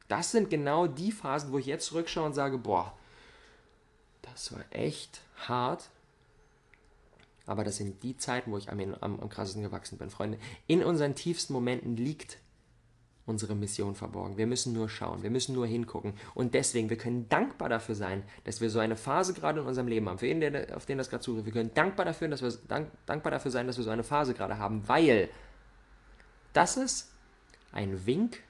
Das 0.07 0.31
sind 0.31 0.49
genau 0.49 0.87
die 0.87 1.11
Phasen, 1.11 1.51
wo 1.51 1.59
ich 1.59 1.65
jetzt 1.65 1.85
zurückschaue 1.85 2.25
und 2.25 2.33
sage, 2.33 2.57
boah, 2.57 2.97
das 4.23 4.51
war 4.51 4.63
echt 4.71 5.21
hart, 5.47 5.89
aber 7.45 7.63
das 7.63 7.77
sind 7.77 8.03
die 8.03 8.17
Zeiten, 8.17 8.51
wo 8.51 8.57
ich 8.57 8.69
am, 8.69 8.79
am, 8.79 9.19
am 9.19 9.29
krassesten 9.29 9.63
gewachsen 9.63 9.97
bin, 9.97 10.09
Freunde. 10.09 10.37
In 10.67 10.83
unseren 10.83 11.15
tiefsten 11.15 11.53
Momenten 11.53 11.95
liegt 11.95 12.39
unsere 13.25 13.55
Mission 13.55 13.95
verborgen. 13.95 14.37
Wir 14.37 14.47
müssen 14.47 14.73
nur 14.73 14.87
schauen, 14.87 15.23
wir 15.23 15.31
müssen 15.31 15.55
nur 15.55 15.65
hingucken. 15.65 16.13
Und 16.33 16.53
deswegen, 16.53 16.89
wir 16.89 16.97
können 16.97 17.27
dankbar 17.27 17.69
dafür 17.69 17.95
sein, 17.95 18.23
dass 18.43 18.61
wir 18.61 18.69
so 18.69 18.79
eine 18.79 18.95
Phase 18.95 19.33
gerade 19.33 19.61
in 19.61 19.65
unserem 19.65 19.87
Leben 19.87 20.07
haben. 20.07 20.19
Für 20.19 20.27
jeden, 20.27 20.41
der, 20.41 20.75
auf 20.75 20.85
den 20.85 20.97
das 20.97 21.09
gerade 21.09 21.23
zutrifft, 21.23 21.45
wir 21.45 21.53
können 21.53 21.73
dankbar 21.73 22.05
dafür, 22.05 22.27
dass 22.27 22.41
wir, 22.41 22.51
dank, 22.67 22.89
dankbar 23.05 23.31
dafür 23.31 23.51
sein, 23.51 23.67
dass 23.67 23.77
wir 23.77 23.83
so 23.83 23.89
eine 23.89 24.03
Phase 24.03 24.33
gerade 24.33 24.59
haben, 24.59 24.87
weil 24.87 25.29
das 26.53 26.77
ist 26.77 27.11
ein 27.71 28.05
Wink 28.05 28.41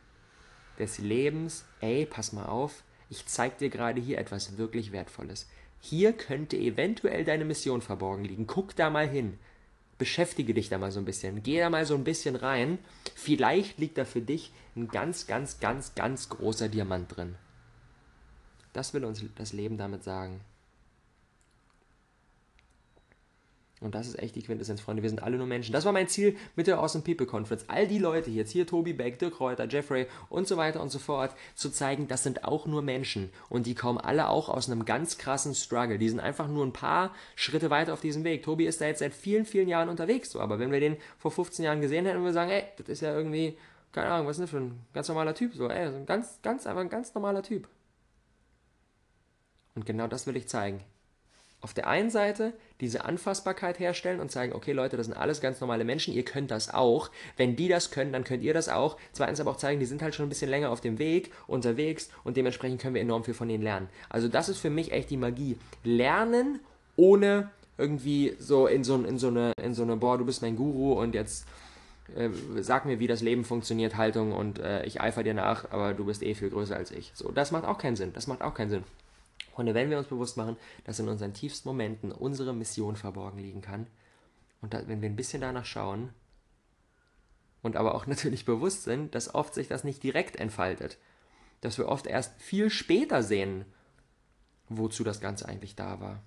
des 0.77 0.97
Lebens. 0.97 1.65
Ey, 1.79 2.05
pass 2.05 2.33
mal 2.33 2.45
auf, 2.45 2.83
ich 3.09 3.25
zeig 3.27 3.57
dir 3.57 3.69
gerade 3.69 4.01
hier 4.01 4.17
etwas 4.17 4.57
wirklich 4.57 4.91
Wertvolles. 4.91 5.47
Hier 5.89 6.13
könnte 6.13 6.57
eventuell 6.57 7.23
deine 7.23 7.45
Mission 7.45 7.81
verborgen 7.81 8.25
liegen. 8.25 8.47
Guck 8.47 8.75
da 8.75 8.89
mal 8.89 9.07
hin 9.07 9.37
beschäftige 9.97 10.53
dich 10.53 10.69
da 10.69 10.77
mal 10.77 10.91
so 10.91 10.99
ein 10.99 11.05
bisschen. 11.05 11.43
Geh 11.43 11.59
da 11.59 11.69
mal 11.69 11.85
so 11.85 11.95
ein 11.95 12.03
bisschen 12.03 12.35
rein. 12.35 12.79
Vielleicht 13.15 13.77
liegt 13.77 13.97
da 13.97 14.05
für 14.05 14.21
dich 14.21 14.51
ein 14.75 14.87
ganz, 14.89 15.27
ganz, 15.27 15.59
ganz, 15.59 15.95
ganz 15.95 16.29
großer 16.29 16.69
Diamant 16.69 17.15
drin. 17.15 17.35
Das 18.73 18.93
will 18.93 19.05
uns 19.05 19.23
das 19.35 19.53
Leben 19.53 19.77
damit 19.77 20.03
sagen. 20.03 20.41
Und 23.85 23.93
das 23.93 24.07
ist 24.07 24.17
echt 24.17 24.35
die 24.35 24.41
Quintessenz, 24.41 24.81
Freunde. 24.81 25.03
Wir 25.03 25.09
sind 25.11 25.21
alle 25.21 25.37
nur 25.37 25.45
Menschen. 25.45 25.71
Das 25.71 25.85
war 25.85 25.91
mein 25.91 26.07
Ziel 26.07 26.35
mit 26.55 26.65
der 26.65 26.79
Awesome 26.79 27.03
People 27.03 27.27
Conference. 27.27 27.65
All 27.67 27.87
die 27.87 27.99
Leute 27.99 28.31
jetzt, 28.31 28.49
hier 28.49 28.65
Tobi 28.65 28.93
Beck, 28.93 29.19
Dirk 29.19 29.39
Reuter, 29.39 29.67
Jeffrey 29.69 30.07
und 30.27 30.47
so 30.47 30.57
weiter 30.57 30.81
und 30.81 30.89
so 30.89 30.97
fort, 30.97 31.35
zu 31.53 31.69
zeigen, 31.69 32.07
das 32.07 32.23
sind 32.23 32.45
auch 32.45 32.65
nur 32.65 32.81
Menschen. 32.81 33.29
Und 33.47 33.67
die 33.67 33.75
kommen 33.75 33.99
alle 33.99 34.29
auch 34.29 34.49
aus 34.49 34.71
einem 34.71 34.85
ganz 34.85 35.19
krassen 35.19 35.53
Struggle. 35.53 35.99
Die 35.99 36.09
sind 36.09 36.19
einfach 36.19 36.47
nur 36.47 36.65
ein 36.65 36.73
paar 36.73 37.13
Schritte 37.35 37.69
weiter 37.69 37.93
auf 37.93 38.01
diesem 38.01 38.23
Weg. 38.23 38.41
Tobi 38.41 38.65
ist 38.65 38.81
da 38.81 38.87
jetzt 38.87 38.99
seit 38.99 39.13
vielen, 39.13 39.45
vielen 39.45 39.67
Jahren 39.67 39.87
unterwegs. 39.87 40.31
So. 40.31 40.39
Aber 40.39 40.57
wenn 40.57 40.71
wir 40.71 40.79
den 40.79 40.97
vor 41.19 41.29
15 41.29 41.63
Jahren 41.63 41.79
gesehen 41.79 42.05
hätten, 42.07 42.17
würden 42.17 42.25
wir 42.25 42.33
sagen, 42.33 42.49
ey, 42.49 42.63
das 42.77 42.89
ist 42.89 43.01
ja 43.01 43.15
irgendwie, 43.15 43.55
keine 43.91 44.07
Ahnung, 44.07 44.25
was 44.25 44.39
ist 44.39 44.51
denn 44.51 44.59
für 44.59 44.65
ein 44.65 44.79
ganz 44.95 45.07
normaler 45.09 45.35
Typ? 45.35 45.53
So, 45.53 45.69
ey, 45.69 45.91
so 45.91 45.97
ein 45.97 46.07
ganz, 46.07 46.39
ganz, 46.41 46.65
einfach 46.65 46.81
ein 46.81 46.89
ganz 46.89 47.13
normaler 47.13 47.43
Typ. 47.43 47.67
Und 49.75 49.85
genau 49.85 50.07
das 50.07 50.25
will 50.25 50.35
ich 50.37 50.47
zeigen. 50.47 50.83
Auf 51.61 51.75
der 51.75 51.87
einen 51.87 52.09
Seite 52.09 52.53
diese 52.81 53.05
Anfassbarkeit 53.05 53.79
herstellen 53.79 54.19
und 54.19 54.31
sagen, 54.31 54.53
okay 54.53 54.73
Leute, 54.73 54.97
das 54.97 55.07
sind 55.07 55.15
alles 55.15 55.41
ganz 55.41 55.61
normale 55.61 55.85
Menschen, 55.85 56.13
ihr 56.13 56.25
könnt 56.25 56.51
das 56.51 56.73
auch. 56.73 57.09
Wenn 57.37 57.55
die 57.55 57.67
das 57.67 57.91
können, 57.91 58.11
dann 58.11 58.23
könnt 58.23 58.43
ihr 58.43 58.53
das 58.53 58.69
auch. 58.69 58.97
Zweitens 59.13 59.39
aber 59.39 59.51
auch 59.51 59.57
zeigen, 59.57 59.79
die 59.79 59.85
sind 59.85 60.01
halt 60.01 60.15
schon 60.15 60.25
ein 60.25 60.29
bisschen 60.29 60.49
länger 60.49 60.71
auf 60.71 60.81
dem 60.81 60.99
Weg, 60.99 61.31
unterwegs 61.47 62.09
und 62.23 62.37
dementsprechend 62.37 62.81
können 62.81 62.95
wir 62.95 63.01
enorm 63.01 63.23
viel 63.23 63.33
von 63.33 63.49
ihnen 63.49 63.63
lernen. 63.63 63.89
Also 64.09 64.27
das 64.27 64.49
ist 64.49 64.59
für 64.59 64.69
mich 64.69 64.91
echt 64.91 65.09
die 65.09 65.17
Magie. 65.17 65.57
Lernen 65.83 66.59
ohne 66.97 67.49
irgendwie 67.77 68.35
so 68.39 68.67
in 68.67 68.83
so, 68.83 68.95
in 68.95 69.17
so 69.17 69.27
eine, 69.27 69.53
in 69.61 69.73
so 69.73 69.83
eine, 69.83 69.97
boah, 69.97 70.17
du 70.17 70.25
bist 70.25 70.41
mein 70.41 70.55
Guru 70.55 70.93
und 70.93 71.13
jetzt 71.13 71.45
äh, 72.15 72.29
sag 72.61 72.85
mir, 72.85 72.99
wie 72.99 73.07
das 73.07 73.21
Leben 73.21 73.43
funktioniert, 73.43 73.97
Haltung 73.97 74.31
und 74.31 74.59
äh, 74.59 74.85
ich 74.85 75.01
eifer 75.01 75.23
dir 75.23 75.33
nach, 75.33 75.71
aber 75.71 75.93
du 75.93 76.05
bist 76.05 76.23
eh 76.23 76.35
viel 76.35 76.49
größer 76.49 76.75
als 76.75 76.91
ich. 76.91 77.11
So, 77.15 77.31
das 77.31 77.51
macht 77.51 77.65
auch 77.65 77.77
keinen 77.77 77.95
Sinn. 77.95 78.13
Das 78.13 78.27
macht 78.27 78.41
auch 78.41 78.53
keinen 78.53 78.69
Sinn. 78.69 78.83
Und 79.55 79.73
wenn 79.73 79.89
wir 79.89 79.97
uns 79.97 80.07
bewusst 80.07 80.37
machen, 80.37 80.57
dass 80.83 80.99
in 80.99 81.09
unseren 81.09 81.33
tiefsten 81.33 81.67
Momenten 81.69 82.11
unsere 82.11 82.53
Mission 82.53 82.95
verborgen 82.95 83.39
liegen 83.39 83.61
kann, 83.61 83.87
und 84.61 84.73
da, 84.73 84.87
wenn 84.87 85.01
wir 85.01 85.09
ein 85.09 85.15
bisschen 85.15 85.41
danach 85.41 85.65
schauen 85.65 86.09
und 87.61 87.75
aber 87.75 87.95
auch 87.95 88.05
natürlich 88.07 88.45
bewusst 88.45 88.83
sind, 88.83 89.15
dass 89.15 89.33
oft 89.33 89.53
sich 89.53 89.67
das 89.67 89.83
nicht 89.83 90.03
direkt 90.03 90.35
entfaltet, 90.35 90.97
dass 91.61 91.77
wir 91.77 91.87
oft 91.87 92.07
erst 92.07 92.39
viel 92.41 92.69
später 92.69 93.23
sehen, 93.23 93.65
wozu 94.69 95.03
das 95.03 95.21
Ganze 95.21 95.47
eigentlich 95.47 95.75
da 95.75 95.99
war. 95.99 96.21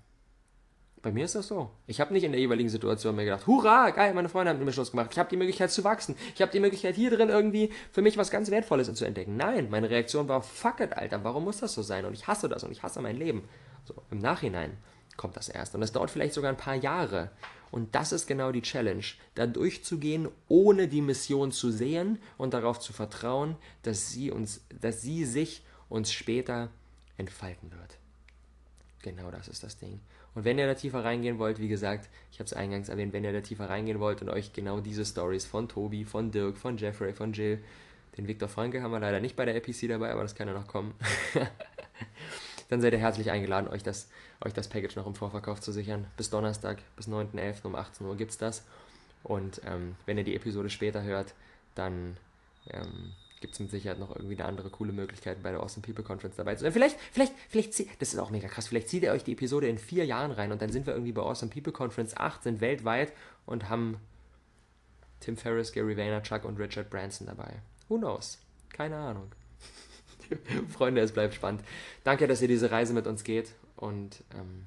Bei 1.01 1.11
mir 1.13 1.25
ist 1.25 1.35
das 1.35 1.47
so. 1.47 1.71
Ich 1.87 2.01
habe 2.01 2.11
nicht 2.13 2.25
in 2.25 2.33
der 2.33 2.41
jeweiligen 2.41 2.67
Situation 2.67 3.15
mir 3.15 3.23
gedacht, 3.23 3.47
hurra, 3.47 3.91
geil, 3.91 4.13
meine 4.13 4.27
Freunde 4.27 4.51
haben 4.51 4.63
mir 4.63 4.73
Schluss 4.73 4.91
gemacht. 4.91 5.09
Ich 5.11 5.19
habe 5.19 5.29
die 5.29 5.37
Möglichkeit 5.37 5.71
zu 5.71 5.83
wachsen. 5.85 6.15
Ich 6.35 6.41
habe 6.41 6.51
die 6.51 6.59
Möglichkeit 6.59 6.95
hier 6.95 7.09
drin 7.09 7.29
irgendwie 7.29 7.71
für 7.91 8.01
mich 8.01 8.17
was 8.17 8.31
ganz 8.31 8.51
Wertvolles 8.51 8.93
zu 8.93 9.05
entdecken. 9.05 9.37
Nein, 9.37 9.69
meine 9.69 9.89
Reaktion 9.89 10.27
war, 10.27 10.41
fuck 10.41 10.81
it, 10.81 10.93
Alter, 10.93 11.23
warum 11.23 11.45
muss 11.45 11.59
das 11.59 11.73
so 11.73 11.81
sein? 11.81 12.05
Und 12.05 12.13
ich 12.13 12.27
hasse 12.27 12.49
das 12.49 12.63
und 12.63 12.71
ich 12.71 12.83
hasse 12.83 13.01
mein 13.01 13.15
Leben. 13.15 13.47
So, 13.85 13.93
im 14.11 14.19
Nachhinein 14.19 14.77
kommt 15.15 15.37
das 15.37 15.47
erst. 15.47 15.73
Und 15.73 15.83
es 15.83 15.93
dauert 15.93 16.11
vielleicht 16.11 16.33
sogar 16.33 16.51
ein 16.51 16.57
paar 16.57 16.75
Jahre. 16.75 17.31
Und 17.71 17.95
das 17.95 18.11
ist 18.11 18.27
genau 18.27 18.51
die 18.51 18.61
Challenge, 18.61 19.03
da 19.35 19.47
durchzugehen, 19.47 20.27
ohne 20.47 20.87
die 20.87 21.01
Mission 21.01 21.51
zu 21.51 21.71
sehen 21.71 22.19
und 22.37 22.53
darauf 22.53 22.79
zu 22.79 22.93
vertrauen, 22.93 23.55
dass 23.83 24.11
sie 24.11 24.31
uns, 24.31 24.65
dass 24.81 25.01
sie 25.01 25.23
sich 25.23 25.63
uns 25.87 26.11
später 26.11 26.69
entfalten 27.17 27.71
wird. 27.71 27.97
Genau 29.01 29.31
das 29.31 29.47
ist 29.47 29.63
das 29.63 29.77
Ding. 29.77 30.01
Und 30.35 30.45
wenn 30.45 30.57
ihr 30.57 30.67
da 30.67 30.75
tiefer 30.75 31.03
reingehen 31.03 31.39
wollt, 31.39 31.59
wie 31.59 31.67
gesagt, 31.67 32.09
ich 32.31 32.39
habe 32.39 32.45
es 32.45 32.53
eingangs 32.53 32.89
erwähnt, 32.89 33.13
wenn 33.13 33.23
ihr 33.23 33.33
da 33.33 33.41
tiefer 33.41 33.69
reingehen 33.69 33.99
wollt 33.99 34.21
und 34.21 34.29
euch 34.29 34.53
genau 34.53 34.79
diese 34.79 35.05
Stories 35.05 35.45
von 35.45 35.67
Tobi, 35.67 36.05
von 36.05 36.31
Dirk, 36.31 36.57
von 36.57 36.77
Jeffrey, 36.77 37.13
von 37.13 37.33
Jill, 37.33 37.59
den 38.17 38.27
Viktor 38.27 38.49
Franke 38.49 38.81
haben 38.81 38.91
wir 38.91 38.99
leider 38.99 39.19
nicht 39.19 39.35
bei 39.35 39.45
der 39.45 39.55
APC 39.55 39.87
dabei, 39.87 40.11
aber 40.11 40.23
das 40.23 40.35
kann 40.35 40.47
ja 40.47 40.53
noch 40.53 40.67
kommen. 40.67 40.93
Dann 42.69 42.81
seid 42.81 42.93
ihr 42.93 42.99
herzlich 42.99 43.31
eingeladen, 43.31 43.67
euch 43.67 43.81
das, 43.81 44.09
euch 44.41 44.53
das 44.53 44.67
Package 44.67 44.95
noch 44.95 45.07
im 45.07 45.15
Vorverkauf 45.15 45.61
zu 45.61 45.71
sichern. 45.71 46.05
Bis 46.17 46.29
Donnerstag, 46.29 46.79
bis 46.95 47.07
9.11. 47.07 47.65
um 47.65 47.75
18 47.75 48.05
Uhr 48.05 48.17
gibt 48.17 48.31
es 48.31 48.37
das. 48.37 48.65
Und 49.23 49.61
ähm, 49.65 49.95
wenn 50.05 50.17
ihr 50.17 50.23
die 50.23 50.35
Episode 50.35 50.69
später 50.69 51.03
hört, 51.03 51.33
dann 51.75 52.17
ähm, 52.69 53.13
gibt 53.41 53.53
es 53.53 53.59
mit 53.59 53.71
Sicherheit 53.71 53.99
noch 53.99 54.15
irgendwie 54.15 54.35
eine 54.35 54.45
andere 54.45 54.69
coole 54.69 54.91
Möglichkeit, 54.91 55.41
bei 55.41 55.51
der 55.51 55.61
Awesome 55.61 55.85
People 55.85 56.03
Conference 56.03 56.35
dabei 56.35 56.55
zu 56.55 56.61
sein. 56.61 56.71
Vielleicht, 56.71 56.97
vielleicht, 57.11 57.33
vielleicht, 57.47 57.73
zieht, 57.73 57.89
das 57.99 58.13
ist 58.13 58.19
auch 58.19 58.31
mega 58.31 58.47
krass, 58.47 58.67
vielleicht 58.67 58.89
zieht 58.89 59.03
ihr 59.03 59.11
euch 59.11 59.23
die 59.23 59.33
Episode 59.33 59.67
in 59.67 59.77
vier 59.77 60.05
Jahren 60.05 60.31
rein 60.31 60.51
und 60.51 60.61
dann 60.61 60.71
sind 60.71 60.85
wir 60.85 60.93
irgendwie 60.93 61.11
bei 61.11 61.21
Awesome 61.21 61.51
People 61.51 61.71
Conference 61.71 62.15
8, 62.15 62.43
sind 62.43 62.61
weltweit 62.61 63.13
und 63.45 63.69
haben 63.69 63.97
Tim 65.19 65.37
Ferriss, 65.37 65.71
Gary 65.71 65.97
Vaynerchuk 65.97 66.45
und 66.45 66.59
Richard 66.59 66.89
Branson 66.89 67.27
dabei. 67.27 67.61
Who 67.87 67.97
knows? 67.97 68.39
Keine 68.69 68.97
Ahnung. 68.97 69.31
Freunde, 70.69 71.01
es 71.01 71.11
bleibt 71.11 71.33
spannend. 71.33 71.63
Danke, 72.03 72.27
dass 72.27 72.41
ihr 72.41 72.47
diese 72.47 72.71
Reise 72.71 72.93
mit 72.93 73.07
uns 73.07 73.23
geht 73.23 73.53
und 73.75 74.23
ähm, 74.35 74.65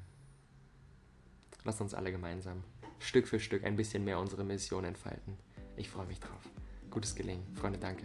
lasst 1.64 1.80
uns 1.80 1.94
alle 1.94 2.12
gemeinsam 2.12 2.64
Stück 2.98 3.26
für 3.26 3.40
Stück 3.40 3.64
ein 3.64 3.76
bisschen 3.76 4.04
mehr 4.04 4.18
unsere 4.18 4.44
Mission 4.44 4.85
entfalten. 4.85 5.37
Ich 5.76 5.90
freue 5.90 6.06
mich 6.06 6.20
drauf. 6.20 6.48
Gutes 6.90 7.14
Gelingen. 7.14 7.44
Freunde, 7.56 7.78
danke. 7.78 8.04